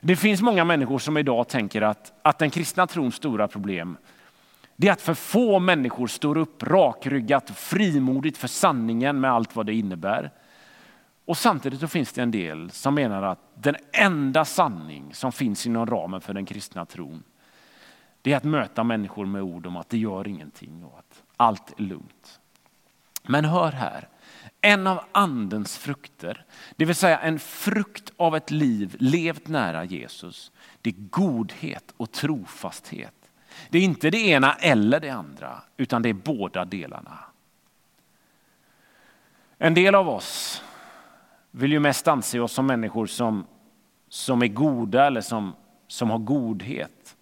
Det 0.00 0.16
finns 0.16 0.42
många 0.42 0.64
människor 0.64 0.98
som 0.98 1.16
idag 1.16 1.48
tänker 1.48 1.82
att, 1.82 2.12
att 2.22 2.38
den 2.38 2.50
kristna 2.50 2.86
trons 2.86 3.14
stora 3.14 3.48
problem 3.48 3.96
det 4.76 4.88
är 4.88 4.92
att 4.92 5.02
för 5.02 5.14
få 5.14 5.58
människor 5.58 6.06
står 6.06 6.38
upp 6.38 6.62
rakryggat 6.62 7.50
och 7.50 7.56
frimodigt 7.56 8.36
för 8.36 8.48
sanningen 8.48 9.20
med 9.20 9.32
allt 9.32 9.56
vad 9.56 9.66
det 9.66 9.74
innebär. 9.74 10.30
Och 11.24 11.36
samtidigt 11.36 11.80
så 11.80 11.88
finns 11.88 12.12
det 12.12 12.22
en 12.22 12.30
del 12.30 12.70
som 12.70 12.94
menar 12.94 13.22
att 13.22 13.38
den 13.54 13.76
enda 13.92 14.44
sanning 14.44 15.14
som 15.14 15.32
finns 15.32 15.66
inom 15.66 15.86
ramen 15.86 16.20
för 16.20 16.34
den 16.34 16.46
kristna 16.46 16.86
tron 16.86 17.22
det 18.24 18.32
är 18.32 18.36
att 18.36 18.44
möta 18.44 18.84
människor 18.84 19.26
med 19.26 19.42
ord 19.42 19.66
om 19.66 19.76
att 19.76 19.88
det 19.88 19.98
gör 19.98 20.28
ingenting 20.28 20.84
och 20.84 20.98
att 20.98 21.22
allt 21.36 21.80
är 21.80 21.82
lugnt. 21.82 22.40
Men 23.22 23.44
hör 23.44 23.72
här, 23.72 24.08
en 24.60 24.86
av 24.86 25.04
andens 25.12 25.78
frukter, 25.78 26.44
det 26.76 26.84
vill 26.84 26.94
säga 26.94 27.18
en 27.18 27.38
frukt 27.38 28.12
av 28.16 28.36
ett 28.36 28.50
liv 28.50 28.96
levt 28.98 29.48
nära 29.48 29.84
Jesus, 29.84 30.52
det 30.80 30.90
är 30.90 30.94
godhet 31.10 31.94
och 31.96 32.12
trofasthet. 32.12 33.14
Det 33.70 33.78
är 33.78 33.82
inte 33.82 34.10
det 34.10 34.26
ena 34.26 34.54
eller 34.54 35.00
det 35.00 35.10
andra, 35.10 35.62
utan 35.76 36.02
det 36.02 36.08
är 36.08 36.14
båda 36.14 36.64
delarna. 36.64 37.18
En 39.58 39.74
del 39.74 39.94
av 39.94 40.08
oss 40.08 40.62
vill 41.56 41.72
ju 41.72 41.78
mest 41.78 42.08
anse 42.08 42.40
oss 42.40 42.52
som 42.52 42.66
människor 42.66 43.06
som, 43.06 43.46
som 44.08 44.42
är 44.42 44.48
goda 44.48 45.06
eller 45.06 45.20
som, 45.20 45.52
som 45.86 46.10
har 46.10 46.18
godhet. 46.18 47.16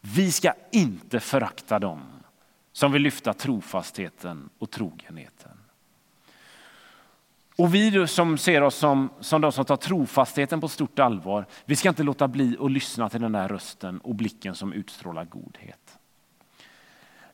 Vi 0.00 0.32
ska 0.32 0.52
inte 0.72 1.20
förakta 1.20 1.78
dem 1.78 2.02
som 2.72 2.92
vill 2.92 3.02
lyfta 3.02 3.32
trofastheten 3.32 4.50
och 4.58 4.70
trogenheten. 4.70 5.52
Och 7.56 7.74
vi 7.74 8.06
som 8.06 8.38
ser 8.38 8.62
oss 8.62 8.74
som, 8.74 9.10
som 9.20 9.40
de 9.40 9.52
som 9.52 9.64
tar 9.64 9.76
trofastheten 9.76 10.60
på 10.60 10.68
stort 10.68 10.98
allvar, 10.98 11.46
vi 11.64 11.76
ska 11.76 11.88
inte 11.88 12.02
låta 12.02 12.28
bli 12.28 12.56
att 12.60 12.70
lyssna 12.70 13.08
till 13.08 13.20
den 13.20 13.32
där 13.32 13.48
rösten 13.48 13.98
och 13.98 14.14
blicken 14.14 14.54
som 14.54 14.72
utstrålar 14.72 15.24
godhet. 15.24 15.87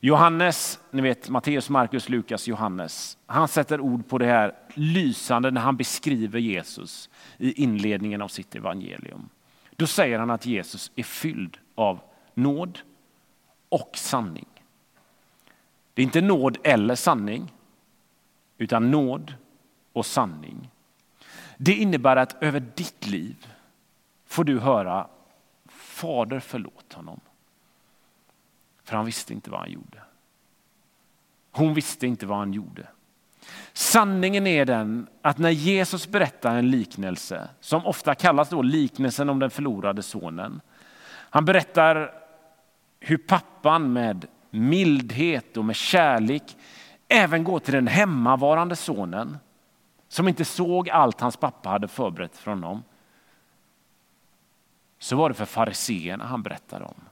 Johannes, 0.05 0.79
ni 0.91 1.01
vet 1.01 1.29
Matteus, 1.29 1.69
Markus, 1.69 2.09
Lukas, 2.09 2.47
Johannes, 2.47 3.17
han 3.25 3.47
sätter 3.47 3.81
ord 3.81 4.07
på 4.07 4.17
det 4.17 4.25
här 4.25 4.55
lysande 4.73 5.51
när 5.51 5.61
han 5.61 5.77
beskriver 5.77 6.39
Jesus 6.39 7.09
i 7.37 7.63
inledningen 7.63 8.21
av 8.21 8.27
sitt 8.27 8.55
evangelium. 8.55 9.29
Då 9.75 9.87
säger 9.87 10.19
han 10.19 10.29
att 10.29 10.45
Jesus 10.45 10.91
är 10.95 11.03
fylld 11.03 11.57
av 11.75 11.99
nåd 12.33 12.79
och 13.69 13.91
sanning. 13.93 14.47
Det 15.93 16.01
är 16.01 16.03
inte 16.03 16.21
nåd 16.21 16.57
eller 16.63 16.95
sanning, 16.95 17.53
utan 18.57 18.91
nåd 18.91 19.33
och 19.93 20.05
sanning. 20.05 20.71
Det 21.57 21.73
innebär 21.73 22.15
att 22.15 22.43
över 22.43 22.59
ditt 22.59 23.07
liv 23.07 23.47
får 24.25 24.43
du 24.43 24.59
höra 24.59 25.07
Fader 25.65 26.39
förlåt 26.39 26.93
honom. 26.93 27.19
För 28.85 28.95
han 28.95 29.05
visste 29.05 29.33
inte 29.33 29.49
vad 29.49 29.59
han 29.59 29.71
gjorde. 29.71 30.01
Hon 31.51 31.73
visste 31.73 32.07
inte 32.07 32.25
vad 32.25 32.37
han 32.37 32.53
gjorde. 32.53 32.87
Sanningen 33.73 34.47
är 34.47 34.65
den 34.65 35.07
att 35.21 35.37
när 35.37 35.49
Jesus 35.49 36.07
berättar 36.07 36.55
en 36.55 36.71
liknelse, 36.71 37.49
som 37.59 37.85
ofta 37.85 38.15
kallas 38.15 38.49
då 38.49 38.61
liknelsen 38.61 39.29
om 39.29 39.39
den 39.39 39.49
förlorade 39.49 40.03
sonen. 40.03 40.61
Han 41.07 41.45
berättar 41.45 42.11
hur 42.99 43.17
pappan 43.17 43.93
med 43.93 44.25
mildhet 44.49 45.57
och 45.57 45.65
med 45.65 45.75
kärlek 45.75 46.57
även 47.07 47.43
går 47.43 47.59
till 47.59 47.73
den 47.73 47.87
hemmavarande 47.87 48.75
sonen 48.75 49.37
som 50.07 50.27
inte 50.27 50.45
såg 50.45 50.89
allt 50.89 51.21
hans 51.21 51.37
pappa 51.37 51.69
hade 51.69 51.87
förberett 51.87 52.37
för 52.37 52.51
honom. 52.51 52.83
Så 54.99 55.15
var 55.15 55.29
det 55.29 55.35
för 55.35 55.45
fariseerna 55.45 56.25
han 56.25 56.43
berättade 56.43 56.85
om. 56.85 57.04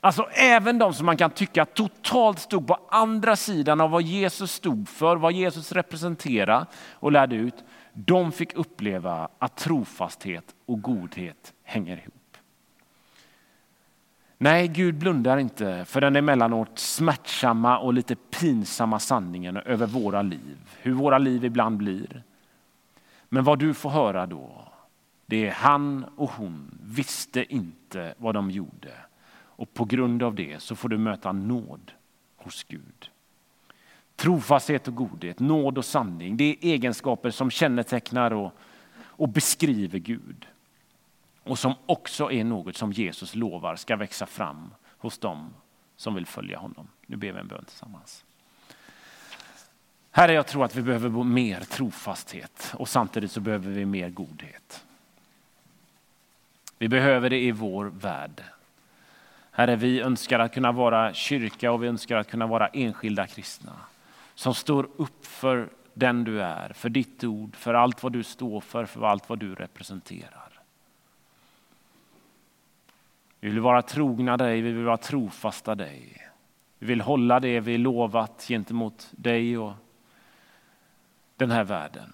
Alltså 0.00 0.28
även 0.32 0.78
de 0.78 0.94
som 0.94 1.06
man 1.06 1.16
kan 1.16 1.30
tycka 1.30 1.64
totalt 1.64 2.38
stod 2.38 2.66
på 2.66 2.78
andra 2.90 3.36
sidan 3.36 3.80
av 3.80 3.90
vad 3.90 4.02
Jesus 4.02 4.52
stod 4.52 4.88
för, 4.88 5.16
vad 5.16 5.32
Jesus 5.32 5.72
representerade 5.72 6.66
och 6.92 7.12
lärde 7.12 7.36
ut. 7.36 7.64
De 7.92 8.32
fick 8.32 8.54
uppleva 8.54 9.28
att 9.38 9.56
trofasthet 9.56 10.44
och 10.66 10.82
godhet 10.82 11.52
hänger 11.64 11.96
ihop. 11.96 12.14
Nej, 14.38 14.68
Gud 14.68 14.94
blundar 14.94 15.38
inte 15.38 15.84
för 15.84 16.00
den 16.00 16.16
emellanåt 16.16 16.78
smärtsamma 16.78 17.78
och 17.78 17.94
lite 17.94 18.16
pinsamma 18.16 18.98
sanningen 18.98 19.56
över 19.56 19.86
våra 19.86 20.22
liv, 20.22 20.58
hur 20.82 20.92
våra 20.92 21.18
liv 21.18 21.44
ibland 21.44 21.76
blir. 21.76 22.22
Men 23.28 23.44
vad 23.44 23.58
du 23.58 23.74
får 23.74 23.90
höra 23.90 24.26
då, 24.26 24.68
det 25.26 25.48
är 25.48 25.52
han 25.52 26.04
och 26.16 26.30
hon 26.30 26.78
visste 26.82 27.54
inte 27.54 28.14
vad 28.18 28.34
de 28.34 28.50
gjorde. 28.50 28.92
Och 29.60 29.74
på 29.74 29.84
grund 29.84 30.22
av 30.22 30.34
det 30.34 30.62
så 30.62 30.76
får 30.76 30.88
du 30.88 30.98
möta 30.98 31.32
nåd 31.32 31.92
hos 32.36 32.64
Gud. 32.64 33.10
Trofasthet 34.16 34.88
och 34.88 34.94
godhet, 34.94 35.38
nåd 35.38 35.78
och 35.78 35.84
sanning, 35.84 36.36
det 36.36 36.44
är 36.44 36.56
egenskaper 36.60 37.30
som 37.30 37.50
kännetecknar 37.50 38.30
och, 38.30 38.52
och 39.00 39.28
beskriver 39.28 39.98
Gud. 39.98 40.46
Och 41.42 41.58
som 41.58 41.74
också 41.86 42.32
är 42.32 42.44
något 42.44 42.76
som 42.76 42.92
Jesus 42.92 43.34
lovar 43.34 43.76
ska 43.76 43.96
växa 43.96 44.26
fram 44.26 44.74
hos 44.98 45.18
dem 45.18 45.54
som 45.96 46.14
vill 46.14 46.26
följa 46.26 46.58
honom. 46.58 46.88
Nu 47.06 47.16
ber 47.16 47.32
vi 47.32 47.40
en 47.40 47.48
bön 47.48 47.64
tillsammans. 47.64 48.24
Herre, 50.10 50.32
jag 50.32 50.46
tror 50.46 50.64
att 50.64 50.74
vi 50.74 50.82
behöver 50.82 51.24
mer 51.24 51.60
trofasthet 51.60 52.74
och 52.78 52.88
samtidigt 52.88 53.30
så 53.30 53.40
behöver 53.40 53.70
vi 53.70 53.84
mer 53.84 54.10
godhet. 54.10 54.84
Vi 56.78 56.88
behöver 56.88 57.30
det 57.30 57.40
i 57.40 57.52
vår 57.52 57.84
värld. 57.84 58.42
Herre, 59.50 59.76
vi 59.76 60.00
önskar 60.00 60.38
att 60.38 60.54
kunna 60.54 60.72
vara 60.72 61.14
kyrka 61.14 61.72
och 61.72 61.82
vi 61.82 61.86
önskar 61.86 62.16
att 62.16 62.30
kunna 62.30 62.46
vara 62.46 62.68
enskilda 62.68 63.26
kristna 63.26 63.72
som 64.34 64.54
står 64.54 64.88
upp 64.96 65.26
för 65.26 65.68
den 65.94 66.24
du 66.24 66.42
är, 66.42 66.72
för 66.72 66.88
ditt 66.88 67.24
ord, 67.24 67.56
för 67.56 67.74
allt 67.74 68.02
vad 68.02 68.12
du 68.12 68.22
står 68.22 68.60
för, 68.60 68.86
för 68.86 69.02
allt 69.02 69.28
vad 69.28 69.38
du 69.38 69.54
representerar. 69.54 70.60
Vi 73.40 73.48
vill 73.48 73.60
vara 73.60 73.82
trogna 73.82 74.36
dig, 74.36 74.60
vi 74.60 74.72
vill 74.72 74.84
vara 74.84 74.96
trofasta 74.96 75.74
dig. 75.74 76.30
Vi 76.78 76.86
vill 76.86 77.00
hålla 77.00 77.40
det 77.40 77.60
vi 77.60 77.78
lovat 77.78 78.46
gentemot 78.48 79.08
dig 79.10 79.58
och 79.58 79.72
den 81.36 81.50
här 81.50 81.64
världen. 81.64 82.12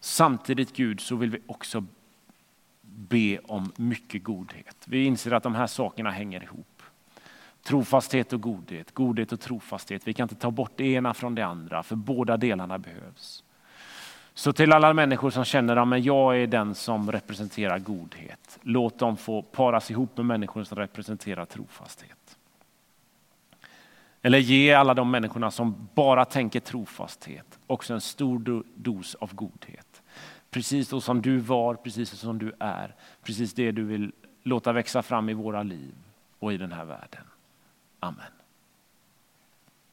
Samtidigt 0.00 0.76
Gud 0.76 1.00
så 1.00 1.16
vill 1.16 1.30
vi 1.30 1.38
också 1.46 1.84
be 2.98 3.38
om 3.38 3.72
mycket 3.76 4.22
godhet. 4.22 4.76
Vi 4.84 5.04
inser 5.04 5.32
att 5.32 5.42
de 5.42 5.54
här 5.54 5.66
sakerna 5.66 6.10
hänger 6.10 6.42
ihop. 6.42 6.82
Trofasthet 7.62 8.32
och 8.32 8.40
godhet, 8.40 8.94
godhet 8.94 9.32
och 9.32 9.40
trofasthet. 9.40 10.08
Vi 10.08 10.12
kan 10.12 10.24
inte 10.24 10.34
ta 10.34 10.50
bort 10.50 10.72
det 10.76 10.84
ena 10.84 11.14
från 11.14 11.34
det 11.34 11.42
andra 11.42 11.82
för 11.82 11.96
båda 11.96 12.36
delarna 12.36 12.78
behövs. 12.78 13.44
Så 14.34 14.52
till 14.52 14.72
alla 14.72 14.92
människor 14.92 15.30
som 15.30 15.44
känner 15.44 15.76
att 15.76 16.04
jag 16.04 16.42
är 16.42 16.46
den 16.46 16.74
som 16.74 17.12
representerar 17.12 17.78
godhet, 17.78 18.58
låt 18.62 18.98
dem 18.98 19.16
få 19.16 19.42
paras 19.42 19.90
ihop 19.90 20.16
med 20.16 20.26
människor 20.26 20.64
som 20.64 20.78
representerar 20.78 21.44
trofasthet. 21.44 22.38
Eller 24.22 24.38
ge 24.38 24.72
alla 24.72 24.94
de 24.94 25.10
människorna 25.10 25.50
som 25.50 25.88
bara 25.94 26.24
tänker 26.24 26.60
trofasthet 26.60 27.58
också 27.66 27.94
en 27.94 28.00
stor 28.00 28.64
dos 28.74 29.14
av 29.14 29.34
godhet. 29.34 29.87
Precis 30.50 30.88
så 30.88 31.00
som 31.00 31.22
du 31.22 31.38
var, 31.38 31.74
precis 31.74 32.10
så 32.10 32.16
som 32.16 32.38
du 32.38 32.52
är, 32.58 32.94
precis 33.22 33.54
det 33.54 33.72
du 33.72 33.84
vill 33.84 34.12
låta 34.42 34.72
växa 34.72 35.02
fram 35.02 35.28
i 35.28 35.34
våra 35.34 35.62
liv 35.62 35.94
och 36.38 36.52
i 36.52 36.58
den 36.58 36.72
här 36.72 36.84
världen. 36.84 37.24
Amen. 38.00 38.37